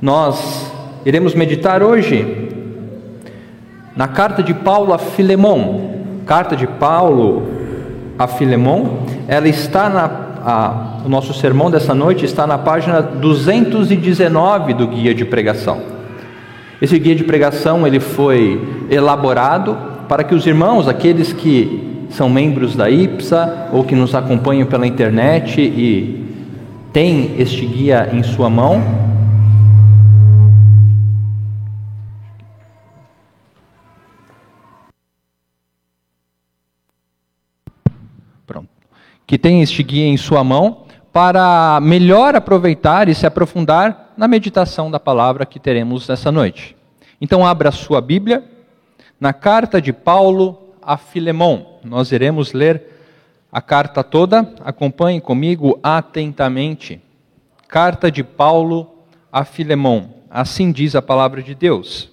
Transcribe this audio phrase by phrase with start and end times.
[0.00, 0.70] Nós
[1.04, 2.48] iremos meditar hoje
[3.96, 5.98] na carta de Paulo a Filemon.
[6.24, 7.48] Carta de Paulo
[8.16, 14.72] a Filemon, ela está na a, o nosso sermão dessa noite está na página 219
[14.72, 15.80] do guia de pregação.
[16.80, 19.76] Esse guia de pregação ele foi elaborado
[20.08, 24.86] para que os irmãos, aqueles que são membros da IPSA ou que nos acompanham pela
[24.86, 26.24] internet e
[26.92, 29.07] têm este guia em sua mão,
[39.28, 44.90] que tem este guia em sua mão para melhor aproveitar e se aprofundar na meditação
[44.90, 46.74] da palavra que teremos nessa noite.
[47.20, 48.42] Então, abra sua Bíblia
[49.20, 51.78] na carta de Paulo a Filemon.
[51.84, 52.82] Nós iremos ler
[53.52, 56.98] a carta toda, acompanhe comigo atentamente.
[57.68, 60.08] Carta de Paulo a Filemon.
[60.30, 62.10] Assim diz a palavra de Deus.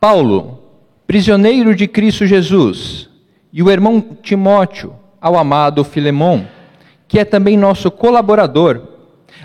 [0.00, 0.62] Paulo,
[1.06, 3.10] prisioneiro de Cristo Jesus,
[3.52, 6.44] e o irmão Timóteo, ao amado Filemon,
[7.06, 8.82] que é também nosso colaborador,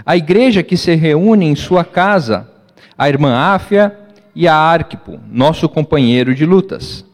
[0.06, 2.50] a igreja que se reúne em sua casa,
[2.98, 3.98] a irmã Áfia
[4.36, 7.06] e a Arquipo, nosso companheiro de lutas.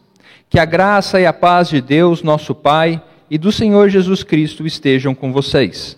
[0.49, 4.65] Que a graça e a paz de Deus, nosso Pai, e do Senhor Jesus Cristo
[4.65, 5.97] estejam com vocês.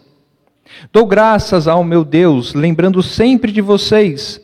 [0.92, 4.42] Dou graças ao meu Deus, lembrando sempre de vocês,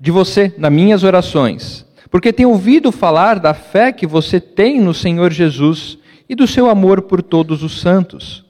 [0.00, 4.94] de você, nas minhas orações, porque tenho ouvido falar da fé que você tem no
[4.94, 8.44] Senhor Jesus e do seu amor por todos os santos.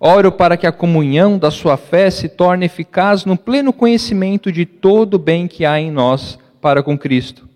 [0.00, 4.66] Oro para que a comunhão da sua fé se torne eficaz no pleno conhecimento de
[4.66, 7.48] todo o bem que há em nós para com Cristo.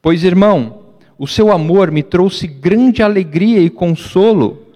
[0.00, 0.80] Pois, irmão,
[1.18, 4.66] o seu amor me trouxe grande alegria e consolo,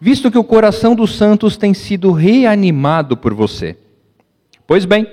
[0.00, 3.76] visto que o coração dos santos tem sido reanimado por você.
[4.66, 5.06] Pois bem,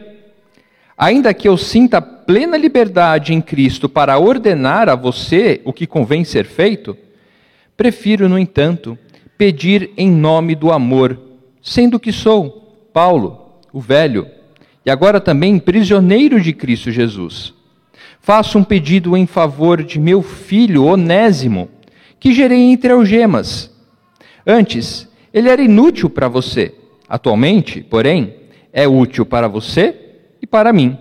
[0.98, 6.24] ainda que eu sinta plena liberdade em Cristo para ordenar a você o que convém
[6.24, 6.98] ser feito,
[7.80, 9.00] Prefiro, no entanto,
[9.38, 11.18] pedir em nome do amor,
[11.62, 14.28] sendo que sou Paulo, o velho,
[14.86, 17.54] e agora também prisioneiro de Cristo Jesus.
[18.20, 21.70] Faço um pedido em favor de meu filho Onésimo,
[22.20, 23.74] que gerei entre algemas.
[24.46, 26.76] Antes, ele era inútil para você.
[27.08, 28.36] Atualmente, porém,
[28.74, 29.96] é útil para você
[30.42, 30.98] e para mim.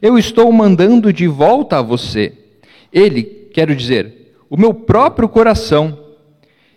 [0.00, 2.32] Eu estou mandando de volta a você.
[2.90, 4.19] Ele, quero dizer,
[4.50, 5.96] o meu próprio coração.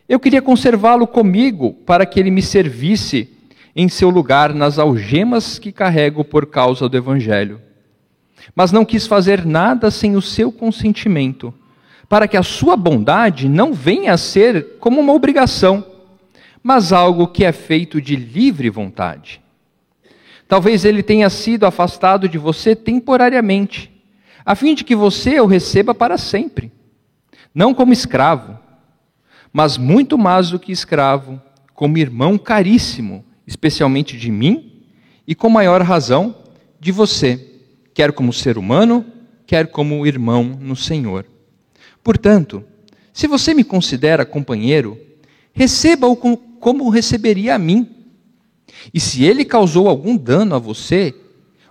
[0.07, 3.27] Eu queria conservá-lo comigo para que ele me servisse
[3.75, 7.59] em seu lugar nas algemas que carrego por causa do Evangelho.
[8.55, 11.51] Mas não quis fazer nada sem o seu consentimento,
[12.07, 15.83] para que a sua bondade não venha a ser como uma obrigação,
[16.61, 19.41] mas algo que é feito de livre vontade.
[20.47, 23.89] Talvez ele tenha sido afastado de você temporariamente,
[24.45, 26.71] a fim de que você o receba para sempre
[27.53, 28.57] não como escravo,
[29.51, 31.41] mas muito mais do que escravo,
[31.73, 34.83] como irmão caríssimo, especialmente de mim
[35.27, 36.35] e com maior razão
[36.79, 37.61] de você,
[37.93, 39.05] quer como ser humano,
[39.45, 41.25] quer como irmão no Senhor.
[42.03, 42.63] Portanto,
[43.13, 44.97] se você me considera companheiro,
[45.53, 47.87] receba-o como receberia a mim.
[48.93, 51.13] E se ele causou algum dano a você,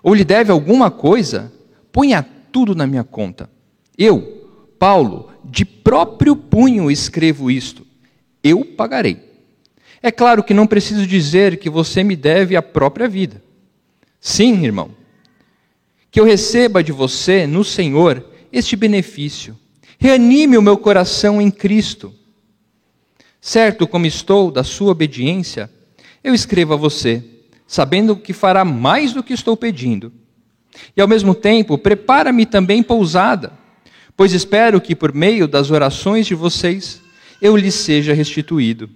[0.03, 1.53] ou lhe deve alguma coisa,
[1.91, 2.23] ponha
[2.53, 3.51] tudo na minha conta.
[3.99, 7.87] Eu, Paulo, de próprio punho escrevo isto:
[8.43, 9.31] eu pagarei.
[10.03, 13.43] É claro que não preciso dizer que você me deve a própria vida.
[14.21, 14.91] Sim, irmão,
[16.11, 19.57] que eu receba de você, no Senhor, este benefício.
[19.99, 22.13] Reanime o meu coração em Cristo.
[23.41, 25.71] Certo como estou da sua obediência,
[26.23, 27.25] eu escrevo a você,
[27.67, 30.13] sabendo que fará mais do que estou pedindo.
[30.97, 33.62] E ao mesmo tempo, prepara-me também pousada
[34.17, 37.01] pois espero que por meio das orações de vocês
[37.41, 38.89] eu lhes seja restituído.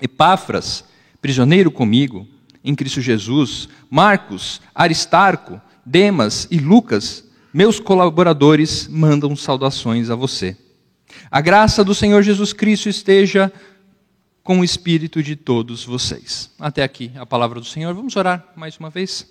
[0.00, 0.84] Epáfras,
[1.20, 2.26] prisioneiro comigo,
[2.62, 10.56] em Cristo Jesus, Marcos, Aristarco, Demas e Lucas, meus colaboradores, mandam saudações a você.
[11.30, 13.52] A graça do Senhor Jesus Cristo esteja
[14.42, 16.50] com o espírito de todos vocês.
[16.58, 17.92] Até aqui a palavra do Senhor.
[17.94, 19.26] Vamos orar mais uma vez.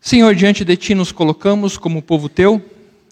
[0.00, 2.64] Senhor, diante de ti nos colocamos como povo teu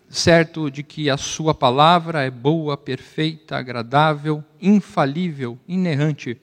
[0.09, 6.41] certo de que a Sua palavra é boa, perfeita, agradável, infalível, inerrante.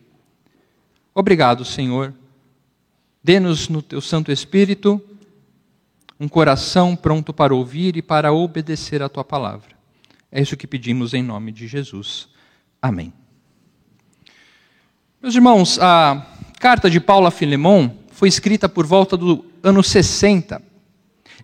[1.14, 2.14] Obrigado, Senhor.
[3.24, 5.02] Dê-nos no Teu Santo Espírito
[6.20, 9.76] um coração pronto para ouvir e para obedecer a Tua palavra.
[10.32, 12.30] É isso que pedimos em nome de Jesus.
[12.82, 13.14] Amém.
[15.22, 16.26] Meus irmãos, a
[16.60, 20.62] carta de Paulo a Filemão foi escrita por volta do ano 60.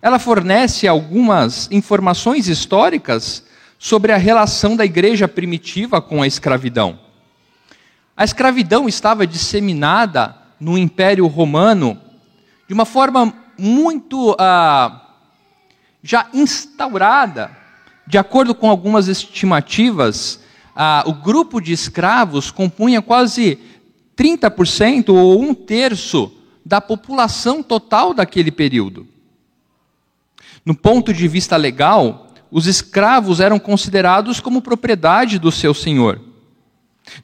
[0.02, 3.44] Ela fornece algumas informações históricas
[3.78, 6.98] sobre a relação da igreja primitiva com a escravidão.
[8.16, 11.96] A escravidão estava disseminada no Império Romano
[12.66, 15.06] de uma forma muito ah,
[16.02, 17.56] já instaurada.
[18.04, 20.40] De acordo com algumas estimativas,
[20.74, 23.56] ah, o grupo de escravos compunha quase
[24.16, 26.32] 30% ou um terço
[26.66, 29.11] da população total daquele período.
[30.64, 36.20] No ponto de vista legal, os escravos eram considerados como propriedade do seu senhor.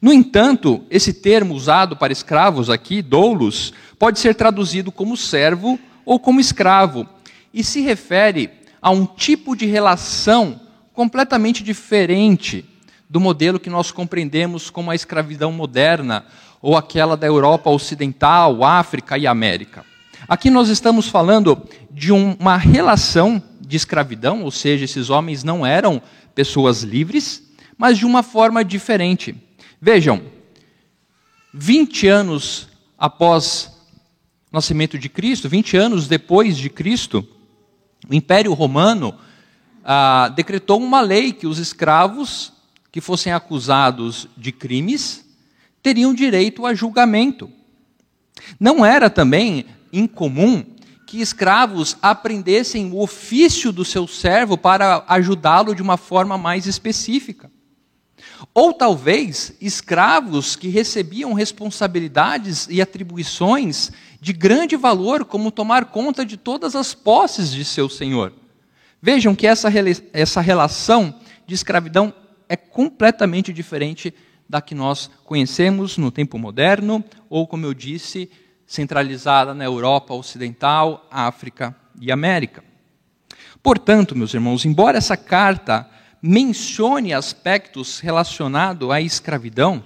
[0.01, 6.19] No entanto, esse termo usado para escravos aqui, doulos, pode ser traduzido como servo ou
[6.19, 7.07] como escravo,
[7.53, 8.51] e se refere
[8.81, 10.61] a um tipo de relação
[10.93, 12.65] completamente diferente
[13.09, 16.25] do modelo que nós compreendemos como a escravidão moderna
[16.61, 19.85] ou aquela da Europa Ocidental, África e América.
[20.27, 26.03] Aqui nós estamos falando de uma relação de escravidão, ou seja, esses homens não eram
[26.35, 27.43] pessoas livres,
[27.77, 29.37] mas de uma forma diferente.
[29.81, 30.23] Vejam,
[31.53, 32.69] 20 anos
[32.99, 33.71] após
[34.51, 37.27] o nascimento de Cristo, 20 anos depois de Cristo,
[38.09, 39.15] o Império Romano
[39.85, 42.53] ah, decretou uma lei que os escravos
[42.91, 45.25] que fossem acusados de crimes
[45.83, 47.51] teriam direito a julgamento.
[48.59, 50.65] Não era também incomum
[51.07, 57.51] que escravos aprendessem o ofício do seu servo para ajudá-lo de uma forma mais específica.
[58.53, 63.91] Ou talvez escravos que recebiam responsabilidades e atribuições
[64.21, 68.33] de grande valor, como tomar conta de todas as posses de seu senhor.
[69.01, 69.69] Vejam que essa,
[70.13, 71.15] essa relação
[71.47, 72.13] de escravidão
[72.49, 74.13] é completamente diferente
[74.49, 78.31] da que nós conhecemos no tempo moderno, ou, como eu disse,
[78.69, 82.63] centralizada na Europa Ocidental, África e América.
[83.63, 85.89] Portanto, meus irmãos, embora essa carta
[86.21, 89.83] mencione aspectos relacionados à escravidão,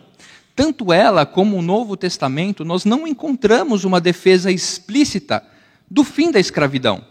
[0.57, 5.47] tanto ela como o Novo Testamento, nós não encontramos uma defesa explícita
[5.89, 7.05] do fim da escravidão,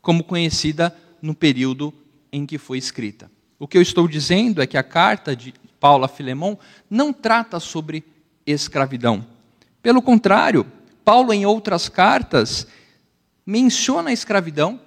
[0.00, 1.92] como conhecida no período
[2.32, 3.30] em que foi escrita.
[3.58, 7.60] O que eu estou dizendo é que a carta de Paulo a Filemão não trata
[7.60, 8.02] sobre
[8.46, 9.26] escravidão.
[9.82, 10.66] Pelo contrário,
[11.04, 12.66] Paulo, em outras cartas,
[13.44, 14.80] menciona a escravidão,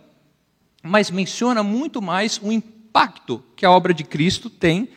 [0.82, 4.90] mas menciona muito mais o impacto que a obra de Cristo tem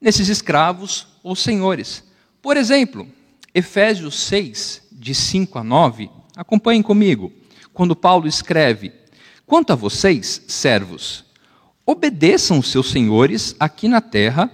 [0.00, 2.04] nesses escravos ou senhores.
[2.40, 3.08] Por exemplo,
[3.54, 7.32] Efésios 6, de 5 a 9, acompanhem comigo,
[7.72, 8.92] quando Paulo escreve:
[9.46, 11.26] Quanto a vocês, servos,
[11.88, 14.50] Obedeçam os seus senhores aqui na terra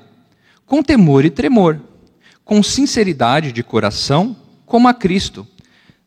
[0.67, 1.81] com temor e tremor,
[2.45, 4.37] com sinceridade de coração,
[4.67, 5.49] como a Cristo,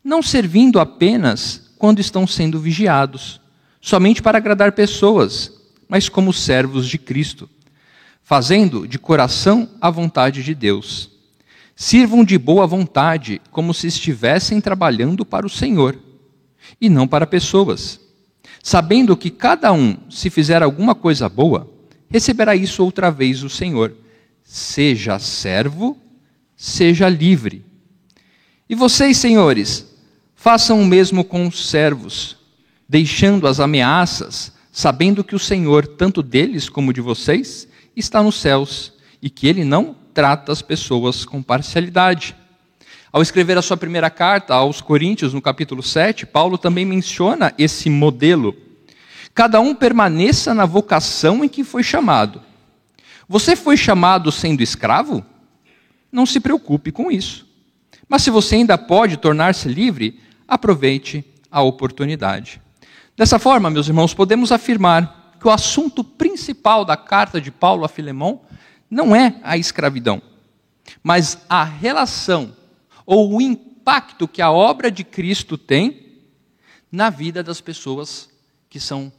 [0.06, 3.42] não servindo apenas quando estão sendo vigiados,
[3.82, 5.52] somente para agradar pessoas,
[5.90, 7.50] mas como servos de Cristo,
[8.24, 11.10] fazendo de coração a vontade de Deus.
[11.76, 16.00] Sirvam de boa vontade, como se estivessem trabalhando para o Senhor,
[16.80, 18.06] e não para pessoas
[18.66, 21.72] sabendo que cada um, se fizer alguma coisa boa,
[22.10, 23.96] receberá isso outra vez o Senhor,
[24.44, 25.96] seja servo,
[26.58, 27.64] seja livre.
[28.68, 29.95] E vocês, senhores,
[30.46, 32.38] façam o mesmo com os servos,
[32.88, 38.94] deixando as ameaças, sabendo que o Senhor, tanto deles como de vocês, está nos céus
[39.20, 42.36] e que ele não trata as pessoas com parcialidade.
[43.12, 47.90] Ao escrever a sua primeira carta aos Coríntios, no capítulo 7, Paulo também menciona esse
[47.90, 48.56] modelo.
[49.34, 52.40] Cada um permaneça na vocação em que foi chamado.
[53.28, 55.26] Você foi chamado sendo escravo?
[56.12, 57.48] Não se preocupe com isso.
[58.08, 62.62] Mas se você ainda pode tornar-se livre, aproveite a oportunidade.
[63.18, 67.90] Dessa forma, meus irmãos, podemos afirmar que o assunto principal da carta de Paulo a
[67.90, 68.42] Filemão
[68.90, 70.22] não é a escravidão,
[71.04, 72.56] mas a relação
[73.06, 76.20] ou o impacto que a obra de Cristo tem
[76.92, 78.30] na vida das pessoas
[78.70, 79.12] que são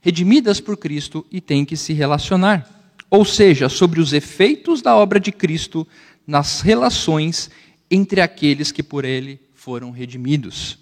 [0.00, 2.68] redimidas por Cristo e têm que se relacionar.
[3.10, 5.86] Ou seja, sobre os efeitos da obra de Cristo
[6.26, 7.50] nas relações
[7.90, 10.76] entre aqueles que por ele foram redimidos.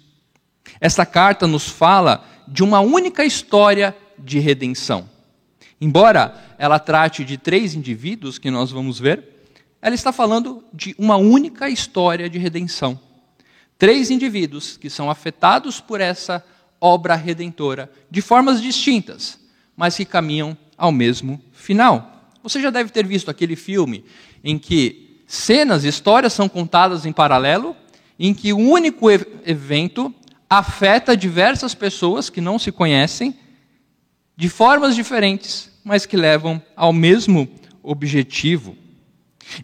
[0.79, 5.07] Esta carta nos fala de uma única história de redenção.
[5.79, 9.45] Embora ela trate de três indivíduos que nós vamos ver,
[9.83, 12.99] ela está falando de uma única história de redenção.
[13.77, 16.43] Três indivíduos que são afetados por essa
[16.79, 19.39] obra redentora, de formas distintas,
[19.77, 22.31] mas que caminham ao mesmo final.
[22.41, 24.03] Você já deve ter visto aquele filme
[24.43, 27.75] em que cenas, histórias são contadas em paralelo,
[28.23, 30.13] em que um único evento
[30.47, 33.35] afeta diversas pessoas que não se conhecem
[34.37, 37.49] de formas diferentes, mas que levam ao mesmo
[37.81, 38.77] objetivo.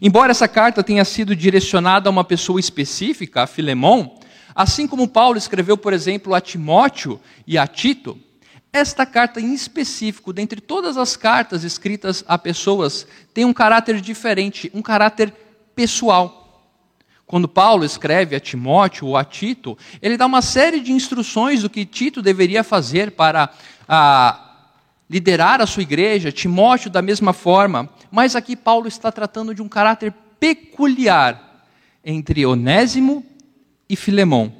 [0.02, 4.18] Embora essa carta tenha sido direcionada a uma pessoa específica, a Filemão,
[4.52, 8.18] assim como Paulo escreveu, por exemplo, a Timóteo e a Tito,
[8.72, 14.68] esta carta em específico, dentre todas as cartas escritas a pessoas, tem um caráter diferente,
[14.74, 15.32] um caráter
[15.76, 16.37] pessoal.
[17.28, 21.68] Quando Paulo escreve a Timóteo ou a Tito, ele dá uma série de instruções do
[21.68, 23.50] que Tito deveria fazer para
[23.86, 24.64] a,
[25.10, 29.68] liderar a sua igreja, Timóteo da mesma forma, mas aqui Paulo está tratando de um
[29.68, 31.66] caráter peculiar
[32.02, 33.22] entre Onésimo
[33.86, 34.50] e Filemão.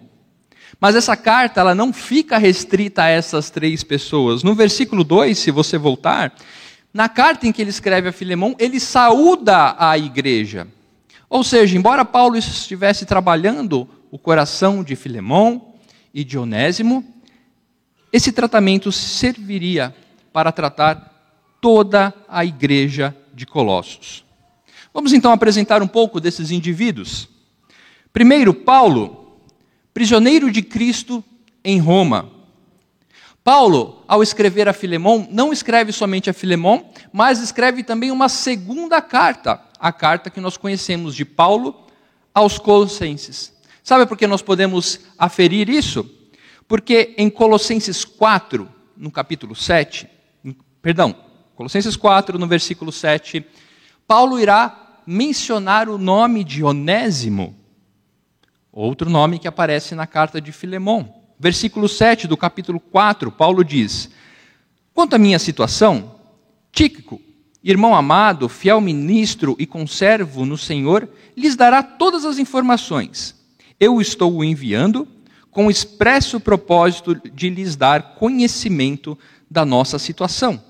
[0.78, 4.42] Mas essa carta ela não fica restrita a essas três pessoas.
[4.42, 6.34] No versículo 2, se você voltar,
[6.92, 10.68] na carta em que ele escreve a Filemão, ele saúda a igreja.
[11.28, 15.74] Ou seja, embora Paulo estivesse trabalhando o coração de Filemão
[16.14, 17.04] e de Onésimo,
[18.12, 19.94] esse tratamento serviria
[20.32, 24.24] para tratar toda a igreja de Colossos.
[24.94, 27.28] Vamos então apresentar um pouco desses indivíduos.
[28.12, 29.38] Primeiro, Paulo,
[29.92, 31.22] prisioneiro de Cristo
[31.62, 32.30] em Roma.
[33.44, 39.00] Paulo, ao escrever a Filemão, não escreve somente a Filemão, mas escreve também uma segunda
[39.00, 41.86] carta, a carta que nós conhecemos de Paulo
[42.34, 43.56] aos Colossenses.
[43.82, 46.08] Sabe por que nós podemos aferir isso?
[46.66, 50.08] Porque em Colossenses 4, no capítulo 7,
[50.80, 51.14] Perdão,
[51.54, 53.44] Colossenses 4, no versículo 7,
[54.06, 57.56] Paulo irá mencionar o nome de Onésimo,
[58.70, 61.14] outro nome que aparece na carta de Filemão.
[61.38, 64.10] Versículo 7 do capítulo 4, Paulo diz:
[64.94, 66.14] Quanto à minha situação,
[66.72, 67.20] Tíquico,
[67.70, 71.06] irmão amado, fiel ministro e conservo no Senhor,
[71.36, 73.34] lhes dará todas as informações.
[73.78, 75.06] Eu estou o enviando
[75.50, 79.18] com o expresso propósito de lhes dar conhecimento
[79.50, 80.62] da nossa situação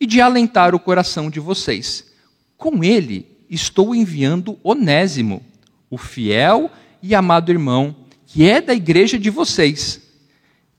[0.00, 2.12] e de alentar o coração de vocês.
[2.56, 5.40] Com ele estou enviando Onésimo,
[5.88, 6.68] o fiel
[7.00, 7.94] e amado irmão,
[8.26, 10.02] que é da igreja de vocês.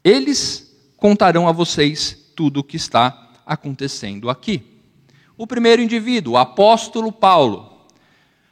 [0.03, 4.78] Eles contarão a vocês tudo o que está acontecendo aqui.
[5.39, 7.87] O primeiro indivíduo, o apóstolo Paulo,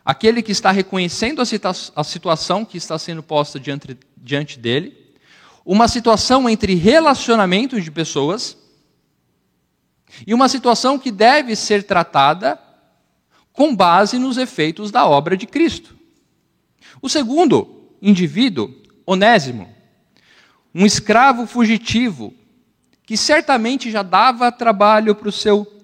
[0.06, 4.96] aquele que está reconhecendo a, situa a situação que está sendo posta diante, diante dele,
[5.66, 8.56] uma situação entre relacionamentos de pessoas.
[10.26, 12.58] E uma situação que deve ser tratada
[13.52, 15.94] com base nos efeitos da obra de Cristo.
[17.02, 18.74] O segundo indivíduo,
[19.06, 19.68] Onésimo,
[20.74, 22.34] um escravo fugitivo,
[23.06, 25.77] que certamente já dava trabalho para o seu,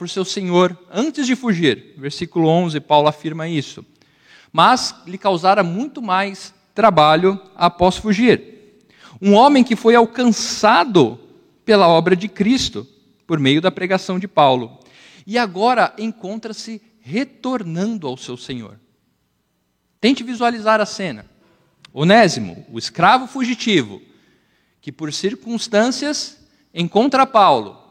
[0.00, 1.94] o seu senhor antes de fugir.
[1.96, 3.84] Versículo 11, Paulo afirma isso.
[4.52, 8.78] Mas lhe causara muito mais trabalho após fugir.
[9.20, 11.18] Um homem que foi alcançado
[11.64, 12.86] pela obra de Cristo
[13.26, 14.78] por meio da pregação de Paulo.
[15.26, 18.78] E agora encontra-se retornando ao seu Senhor.
[20.00, 21.26] Tente visualizar a cena.
[21.92, 24.02] Onésimo, o escravo fugitivo,
[24.80, 26.38] que por circunstâncias
[26.74, 27.85] encontra Paulo,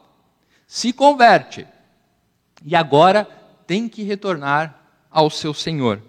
[0.68, 1.66] se converte
[2.64, 3.26] e agora
[3.68, 6.02] tem que retornar ao seu Senhor.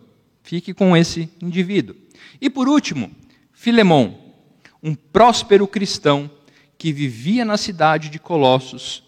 [0.42, 1.96] Fique com esse indivíduo.
[2.40, 3.10] E por último,
[3.52, 4.18] Filemão,
[4.82, 6.30] um próspero cristão
[6.78, 9.02] que vivia na cidade de Colossos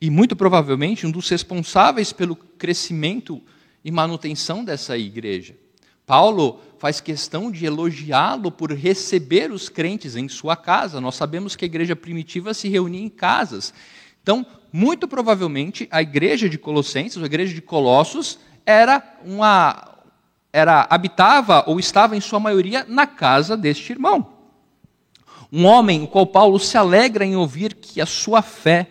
[0.00, 3.42] e muito provavelmente um dos responsáveis pelo crescimento
[3.84, 5.56] e manutenção dessa igreja.
[6.04, 11.00] Paulo faz questão de elogiá-lo por receber os crentes em sua casa.
[11.00, 13.72] Nós sabemos que a igreja primitiva se reunia em casas.
[14.22, 19.88] Então, muito provavelmente, a igreja de Colossenses, a igreja de Colossos, era uma
[20.52, 24.32] era habitava ou estava em sua maioria na casa deste irmão.
[25.50, 28.88] Um homem o qual Paulo se alegra em ouvir que a sua fé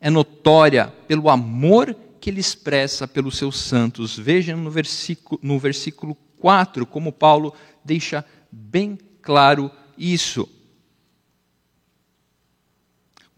[0.00, 4.18] é notória pelo amor que ele expressa pelos seus santos.
[4.18, 7.54] Vejam no versículo, no versículo 4 como Paulo
[7.84, 10.48] deixa bem claro isso.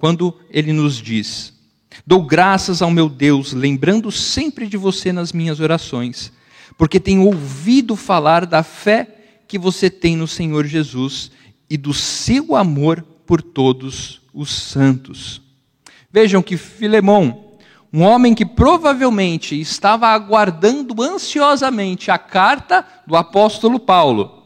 [0.02, 1.54] Quando ele nos diz:
[2.04, 6.32] Dou graças ao meu Deus, lembrando sempre de você nas minhas orações,
[6.76, 9.06] porque tenho ouvido falar da fé
[9.46, 11.30] que você tem no Senhor Jesus
[11.70, 15.40] e do seu amor por todos os santos.
[16.10, 17.52] Vejam que Filemão,
[17.92, 24.42] um homem que provavelmente estava aguardando ansiosamente a carta do apóstolo Paulo,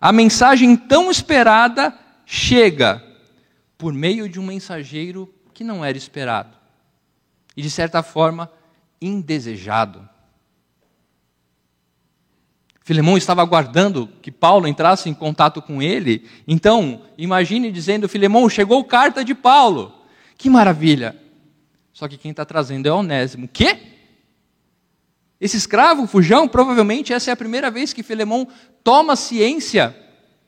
[0.00, 3.03] a mensagem tão esperada chega
[3.84, 6.56] por meio de um mensageiro que não era esperado
[7.54, 8.50] e, de certa forma,
[8.98, 10.08] indesejado.
[12.80, 16.26] Filemão estava aguardando que Paulo entrasse em contato com ele.
[16.48, 19.92] Então, imagine dizendo: Filemão, chegou carta de Paulo.
[20.38, 21.14] Que maravilha!
[21.92, 23.46] Só que quem está trazendo é Onésimo.
[23.46, 23.82] Quê?
[25.38, 28.48] Esse escravo, fujão, provavelmente essa é a primeira vez que Filemão
[28.82, 29.94] toma ciência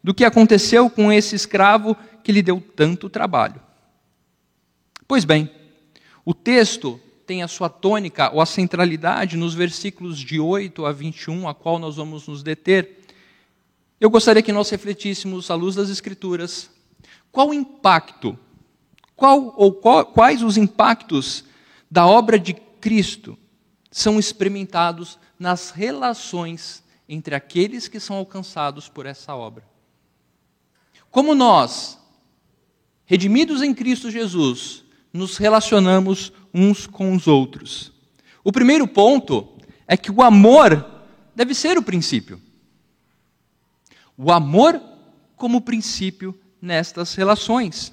[0.06, 3.60] do que aconteceu com esse escravo que lhe deu tanto trabalho.
[5.08, 5.50] Pois bem,
[6.25, 11.48] o texto tem a sua tônica ou a centralidade nos versículos de 8 a 21,
[11.48, 13.00] a qual nós vamos nos deter.
[14.00, 16.70] Eu gostaria que nós refletíssemos, à luz das Escrituras,
[17.32, 18.38] qual o impacto,
[19.16, 21.44] qual ou qual, quais os impactos
[21.90, 23.36] da obra de Cristo
[23.90, 29.75] são experimentados nas relações entre aqueles que são alcançados por essa obra.
[31.10, 31.98] Como nós,
[33.04, 37.92] redimidos em Cristo Jesus, nos relacionamos uns com os outros.
[38.44, 39.48] O primeiro ponto
[39.86, 40.84] é que o amor
[41.34, 42.40] deve ser o princípio.
[44.16, 44.80] O amor
[45.36, 47.92] como princípio nestas relações.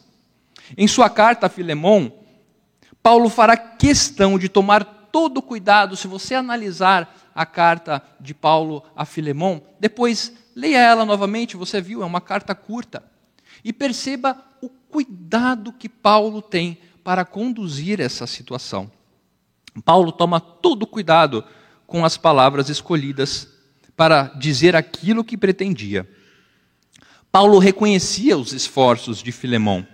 [0.77, 2.11] Em sua carta a Filemão,
[3.01, 9.05] Paulo fará questão de tomar todo cuidado, se você analisar a carta de Paulo a
[9.05, 13.03] Filemão, depois leia ela novamente, você viu, é uma carta curta.
[13.63, 18.91] E perceba o cuidado que Paulo tem para conduzir essa situação.
[19.83, 21.43] Paulo toma todo cuidado
[21.87, 23.47] com as palavras escolhidas
[23.95, 26.09] para dizer aquilo que pretendia.
[27.31, 29.87] Paulo reconhecia os esforços de Filemão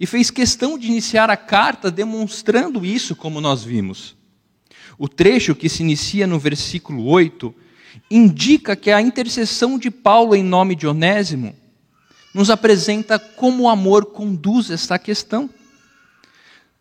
[0.00, 4.16] e fez questão de iniciar a carta demonstrando isso, como nós vimos.
[4.98, 7.54] O trecho que se inicia no versículo 8
[8.10, 11.54] indica que a intercessão de Paulo em nome de Onésimo
[12.34, 15.48] nos apresenta como o amor conduz esta questão.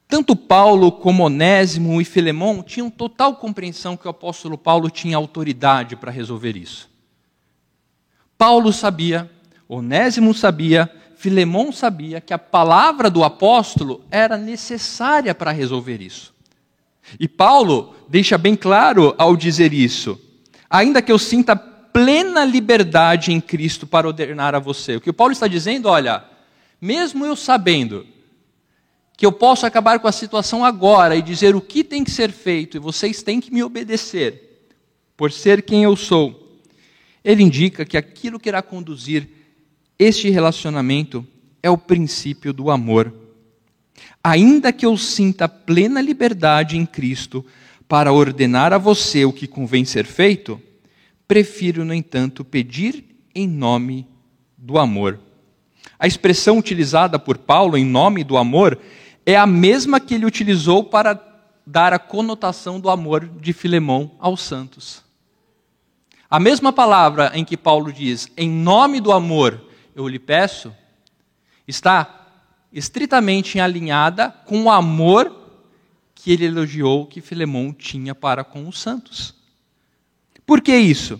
[0.08, 5.96] Tanto Paulo como Onésimo e Filemão tinham total compreensão que o apóstolo Paulo tinha autoridade
[5.96, 6.90] para resolver isso.
[8.38, 9.30] Paulo sabia,
[9.68, 16.37] Onésimo sabia, Filemão sabia que a palavra do apóstolo era necessária para resolver isso.
[17.20, 20.20] E Paulo deixa bem claro ao dizer isso:
[20.70, 24.98] ainda que eu sinta plena liberdade em Cristo para ordenar a você.
[24.98, 26.24] O que o Paulo está dizendo, olha,
[26.80, 28.06] mesmo eu sabendo
[29.18, 32.32] que eu posso acabar com a situação agora e dizer o que tem que ser
[32.32, 34.70] feito e vocês têm que me obedecer,
[35.18, 36.60] por ser quem eu sou.
[37.24, 39.28] Ele indica que aquilo que irá conduzir
[39.98, 41.26] este relacionamento
[41.64, 43.12] é o princípio do amor.
[44.30, 47.46] Ainda que eu sinta plena liberdade em Cristo
[47.88, 50.62] para ordenar a você o que convém ser feito,
[51.26, 54.06] prefiro, no entanto, pedir em nome
[54.58, 55.18] do amor.
[55.98, 58.78] A expressão utilizada por Paulo em nome do amor
[59.26, 61.18] é a mesma que ele utilizou para
[61.66, 65.06] dar a conotação do amor de Filemão aos santos.
[66.30, 69.64] A mesma palavra em que Paulo diz, em nome do amor
[69.96, 70.76] eu lhe peço,
[71.66, 72.18] está
[72.72, 75.36] estritamente alinhada com o amor
[76.14, 79.34] que ele elogiou que Filemão tinha para com os santos.
[80.46, 81.20] Por que isso?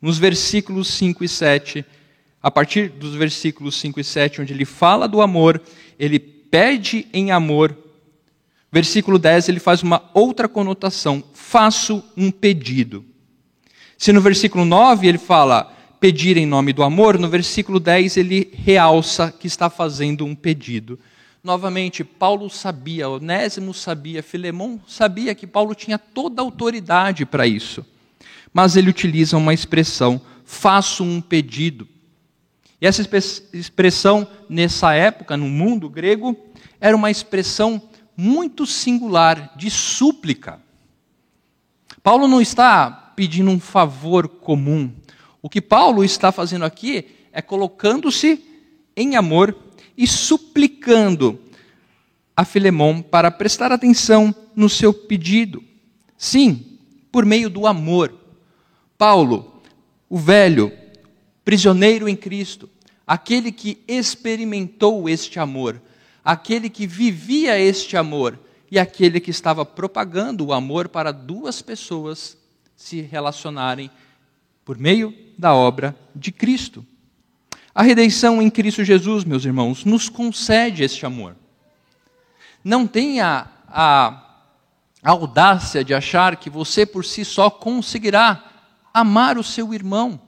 [0.00, 1.84] Nos versículos 5 e 7,
[2.42, 5.60] a partir dos versículos 5 e 7, onde ele fala do amor,
[5.98, 7.76] ele pede em amor.
[8.72, 13.04] Versículo 10 ele faz uma outra conotação: faço um pedido.
[13.98, 18.50] Se no versículo 9 ele fala pedir em nome do amor, no versículo 10 ele
[18.64, 20.98] realça que está fazendo um pedido.
[21.44, 27.84] Novamente, Paulo sabia, Onésimo sabia, Filemão sabia que Paulo tinha toda a autoridade para isso.
[28.52, 31.86] Mas ele utiliza uma expressão, faço um pedido.
[32.80, 33.02] E essa
[33.52, 36.36] expressão, nessa época, no mundo grego,
[36.80, 37.80] era uma expressão
[38.16, 40.60] muito singular de súplica.
[42.02, 44.90] Paulo não está pedindo um favor comum.
[45.42, 48.44] O que Paulo está fazendo aqui é colocando-se
[48.96, 49.56] em amor
[49.96, 51.38] e suplicando
[52.36, 55.62] a Filemão para prestar atenção no seu pedido.
[56.16, 56.78] Sim,
[57.10, 58.14] por meio do amor.
[58.96, 59.62] Paulo,
[60.08, 60.72] o velho,
[61.44, 62.68] prisioneiro em Cristo,
[63.06, 65.80] aquele que experimentou este amor,
[66.24, 68.38] aquele que vivia este amor
[68.70, 72.36] e aquele que estava propagando o amor para duas pessoas
[72.76, 73.90] se relacionarem
[74.64, 76.86] por meio da obra de Cristo.
[77.74, 81.36] A redenção em Cristo Jesus, meus irmãos, nos concede este amor.
[82.62, 84.26] Não tenha a,
[85.02, 88.44] audácia de achar que você por si só conseguirá
[88.92, 90.20] amar o seu irmão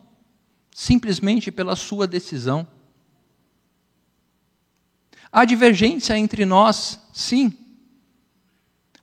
[0.75, 2.67] simplesmente pela sua decisão.
[5.31, 7.53] Há divergência entre nós, sim.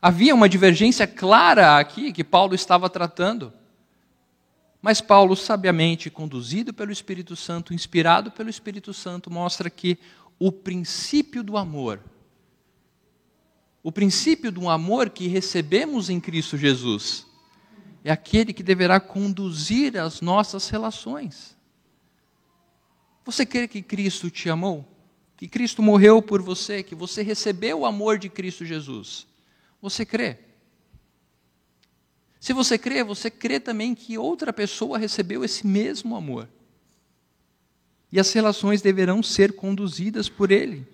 [0.02, 3.54] Havia uma divergência clara aqui que Paulo estava tratando.
[4.82, 9.98] Mas Paulo, sabiamente conduzido pelo Espírito Santo, inspirado pelo Espírito Santo, mostra que
[10.40, 12.02] o princípio do amor,
[13.84, 17.26] o princípio do amor que recebemos em Cristo Jesus,
[18.04, 21.58] é aquele que deverá conduzir as nossas relações.
[23.26, 24.88] Você crê que Cristo te amou?
[25.36, 26.82] Que Cristo morreu por você?
[26.82, 29.28] Que você recebeu o amor de Cristo Jesus?
[29.82, 30.49] Você crê?
[32.40, 36.48] Se você crê, você crê também que outra pessoa recebeu esse mesmo amor.
[38.12, 40.88] E as relações deverão ser conduzidas por Ele.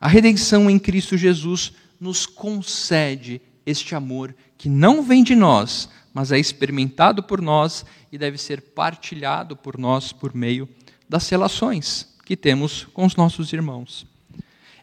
[0.00, 6.32] A redenção em Cristo Jesus nos concede este amor que não vem de nós, mas
[6.32, 10.68] é experimentado por nós e deve ser partilhado por nós por meio
[11.08, 14.06] das relações que temos com os nossos irmãos.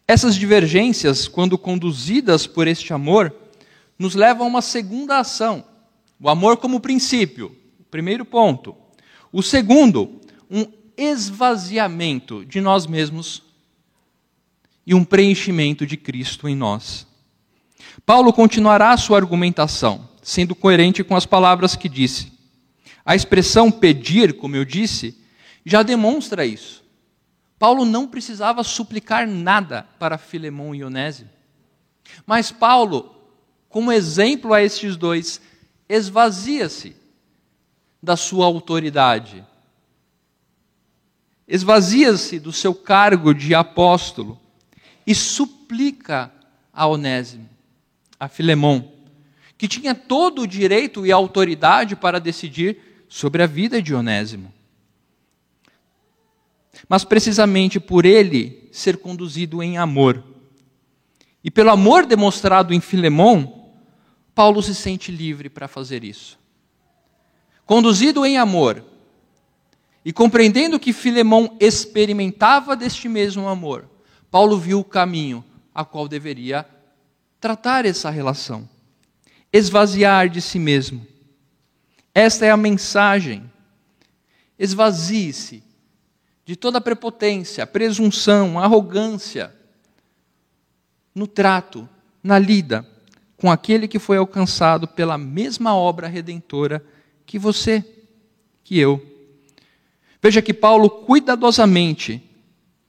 [0.08, 3.34] Essas divergências, quando conduzidas por este amor,
[4.00, 5.62] nos levam a uma segunda ação.
[6.18, 7.54] O amor como princípio,
[7.90, 8.74] primeiro ponto.
[9.30, 10.64] O segundo, um
[10.96, 13.42] esvaziamento de nós mesmos
[14.86, 17.06] e um preenchimento de Cristo em nós.
[18.06, 22.32] Paulo continuará a sua argumentação, sendo coerente com as palavras que disse.
[23.04, 25.14] A expressão pedir, como eu disse,
[25.62, 26.82] já demonstra isso.
[27.58, 31.28] Paulo não precisava suplicar nada para Filemão e Onésio.
[32.26, 33.19] Mas Paulo,
[33.70, 35.40] como exemplo a estes dois,
[35.88, 36.94] esvazia-se
[38.02, 39.42] da sua autoridade.
[41.48, 44.38] Esvazia-se do seu cargo de apóstolo
[45.06, 46.30] e suplica
[46.70, 47.48] a Onésimo,
[48.18, 48.92] a Filemão,
[49.56, 54.52] que tinha todo o direito e autoridade para decidir sobre a vida de Onésimo
[56.88, 60.24] mas precisamente por ele ser conduzido em amor.
[61.42, 63.59] E pelo amor demonstrado em Filemão,
[64.34, 66.38] Paulo se sente livre para fazer isso.
[67.66, 68.84] Conduzido em amor,
[70.04, 73.88] e compreendendo que Filemão experimentava deste mesmo amor,
[74.30, 76.66] Paulo viu o caminho a qual deveria
[77.38, 78.68] tratar essa relação,
[79.52, 81.06] esvaziar de si mesmo.
[82.14, 83.50] Esta é a mensagem.
[84.58, 85.62] Esvazie-se
[86.44, 89.54] de toda prepotência, presunção, arrogância
[91.14, 91.88] no trato,
[92.22, 92.86] na lida
[93.40, 96.84] com aquele que foi alcançado pela mesma obra redentora
[97.24, 97.82] que você,
[98.62, 99.04] que eu.
[100.22, 102.22] Veja que Paulo cuidadosamente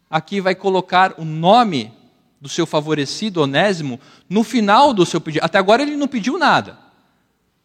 [0.10, 1.94] aqui vai colocar o nome
[2.42, 3.98] do seu favorecido Onésimo
[4.30, 5.46] no final do seu pedido.
[5.46, 6.78] Até agora ele não pediu nada.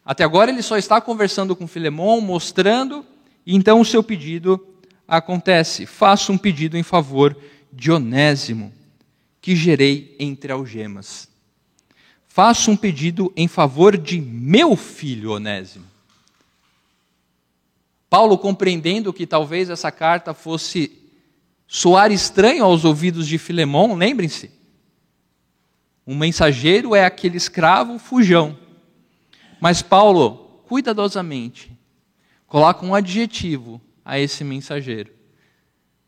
[0.05, 3.05] Até agora ele só está conversando com Filemão, mostrando,
[3.45, 4.65] e então o seu pedido
[5.05, 5.85] acontece?
[5.85, 7.35] Faço um pedido em favor
[7.73, 8.71] de Onésimo,
[9.41, 11.27] que gerei entre algemas.
[12.37, 15.85] Faço um pedido em favor de meu filho Onésimo.
[18.07, 20.91] Paulo, compreendendo que talvez essa carta fosse
[21.67, 24.51] soar estranho aos ouvidos de Filemão, lembrem-se,
[26.05, 28.55] um mensageiro é aquele escravo fujão.
[29.59, 31.75] Mas Paulo, cuidadosamente,
[32.45, 35.11] coloca um adjetivo a esse mensageiro.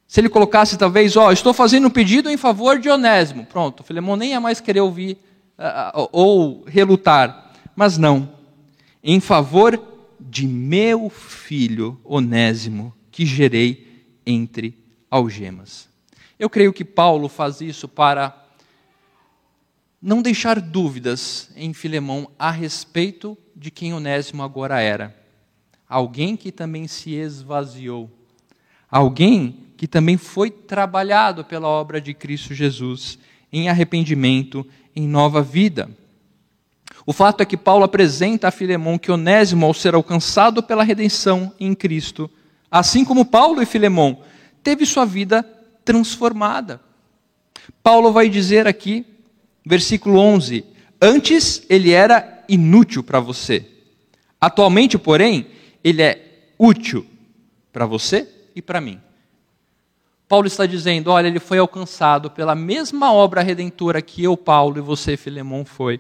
[0.07, 3.47] Se ele colocasse talvez, ó, oh, estou fazendo um pedido em favor de Onésimo.
[3.47, 5.17] Pronto, Filemão nem ia mais querer ouvir
[6.11, 7.51] ou relutar.
[7.75, 8.29] Mas não.
[9.03, 9.81] Em favor
[10.19, 14.77] de meu filho Onésimo, que gerei entre
[15.09, 15.87] algemas.
[16.37, 18.35] Eu creio que Paulo faz isso para
[20.01, 25.19] não deixar dúvidas em Filemão a respeito de quem Onésimo agora era
[25.89, 28.11] alguém que também se esvaziou,
[28.89, 33.17] alguém que também foi trabalhado pela obra de Cristo Jesus
[33.51, 34.65] em arrependimento,
[34.99, 35.89] em nova vida.
[37.05, 41.53] O fato é que Paulo apresenta a Filemão que Onésimo, ao ser alcançado pela redenção
[41.57, 42.29] em Cristo,
[42.69, 44.19] assim como Paulo e Filemão,
[44.61, 45.41] teve sua vida
[45.85, 46.81] transformada.
[47.81, 49.05] Paulo vai dizer aqui,
[49.65, 50.65] versículo 11:
[51.01, 53.65] Antes ele era inútil para você.
[54.39, 55.47] Atualmente, porém,
[55.81, 57.05] ele é útil
[57.71, 58.99] para você e para mim.
[60.29, 64.81] Paulo está dizendo: olha, ele foi alcançado pela mesma obra redentora que eu, Paulo, e
[64.81, 65.99] você, Filemão, foi.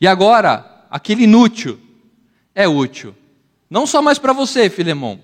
[0.00, 1.80] E agora, aquele inútil
[2.52, 3.14] é útil.
[3.70, 5.20] Não só mais para você, Filemão,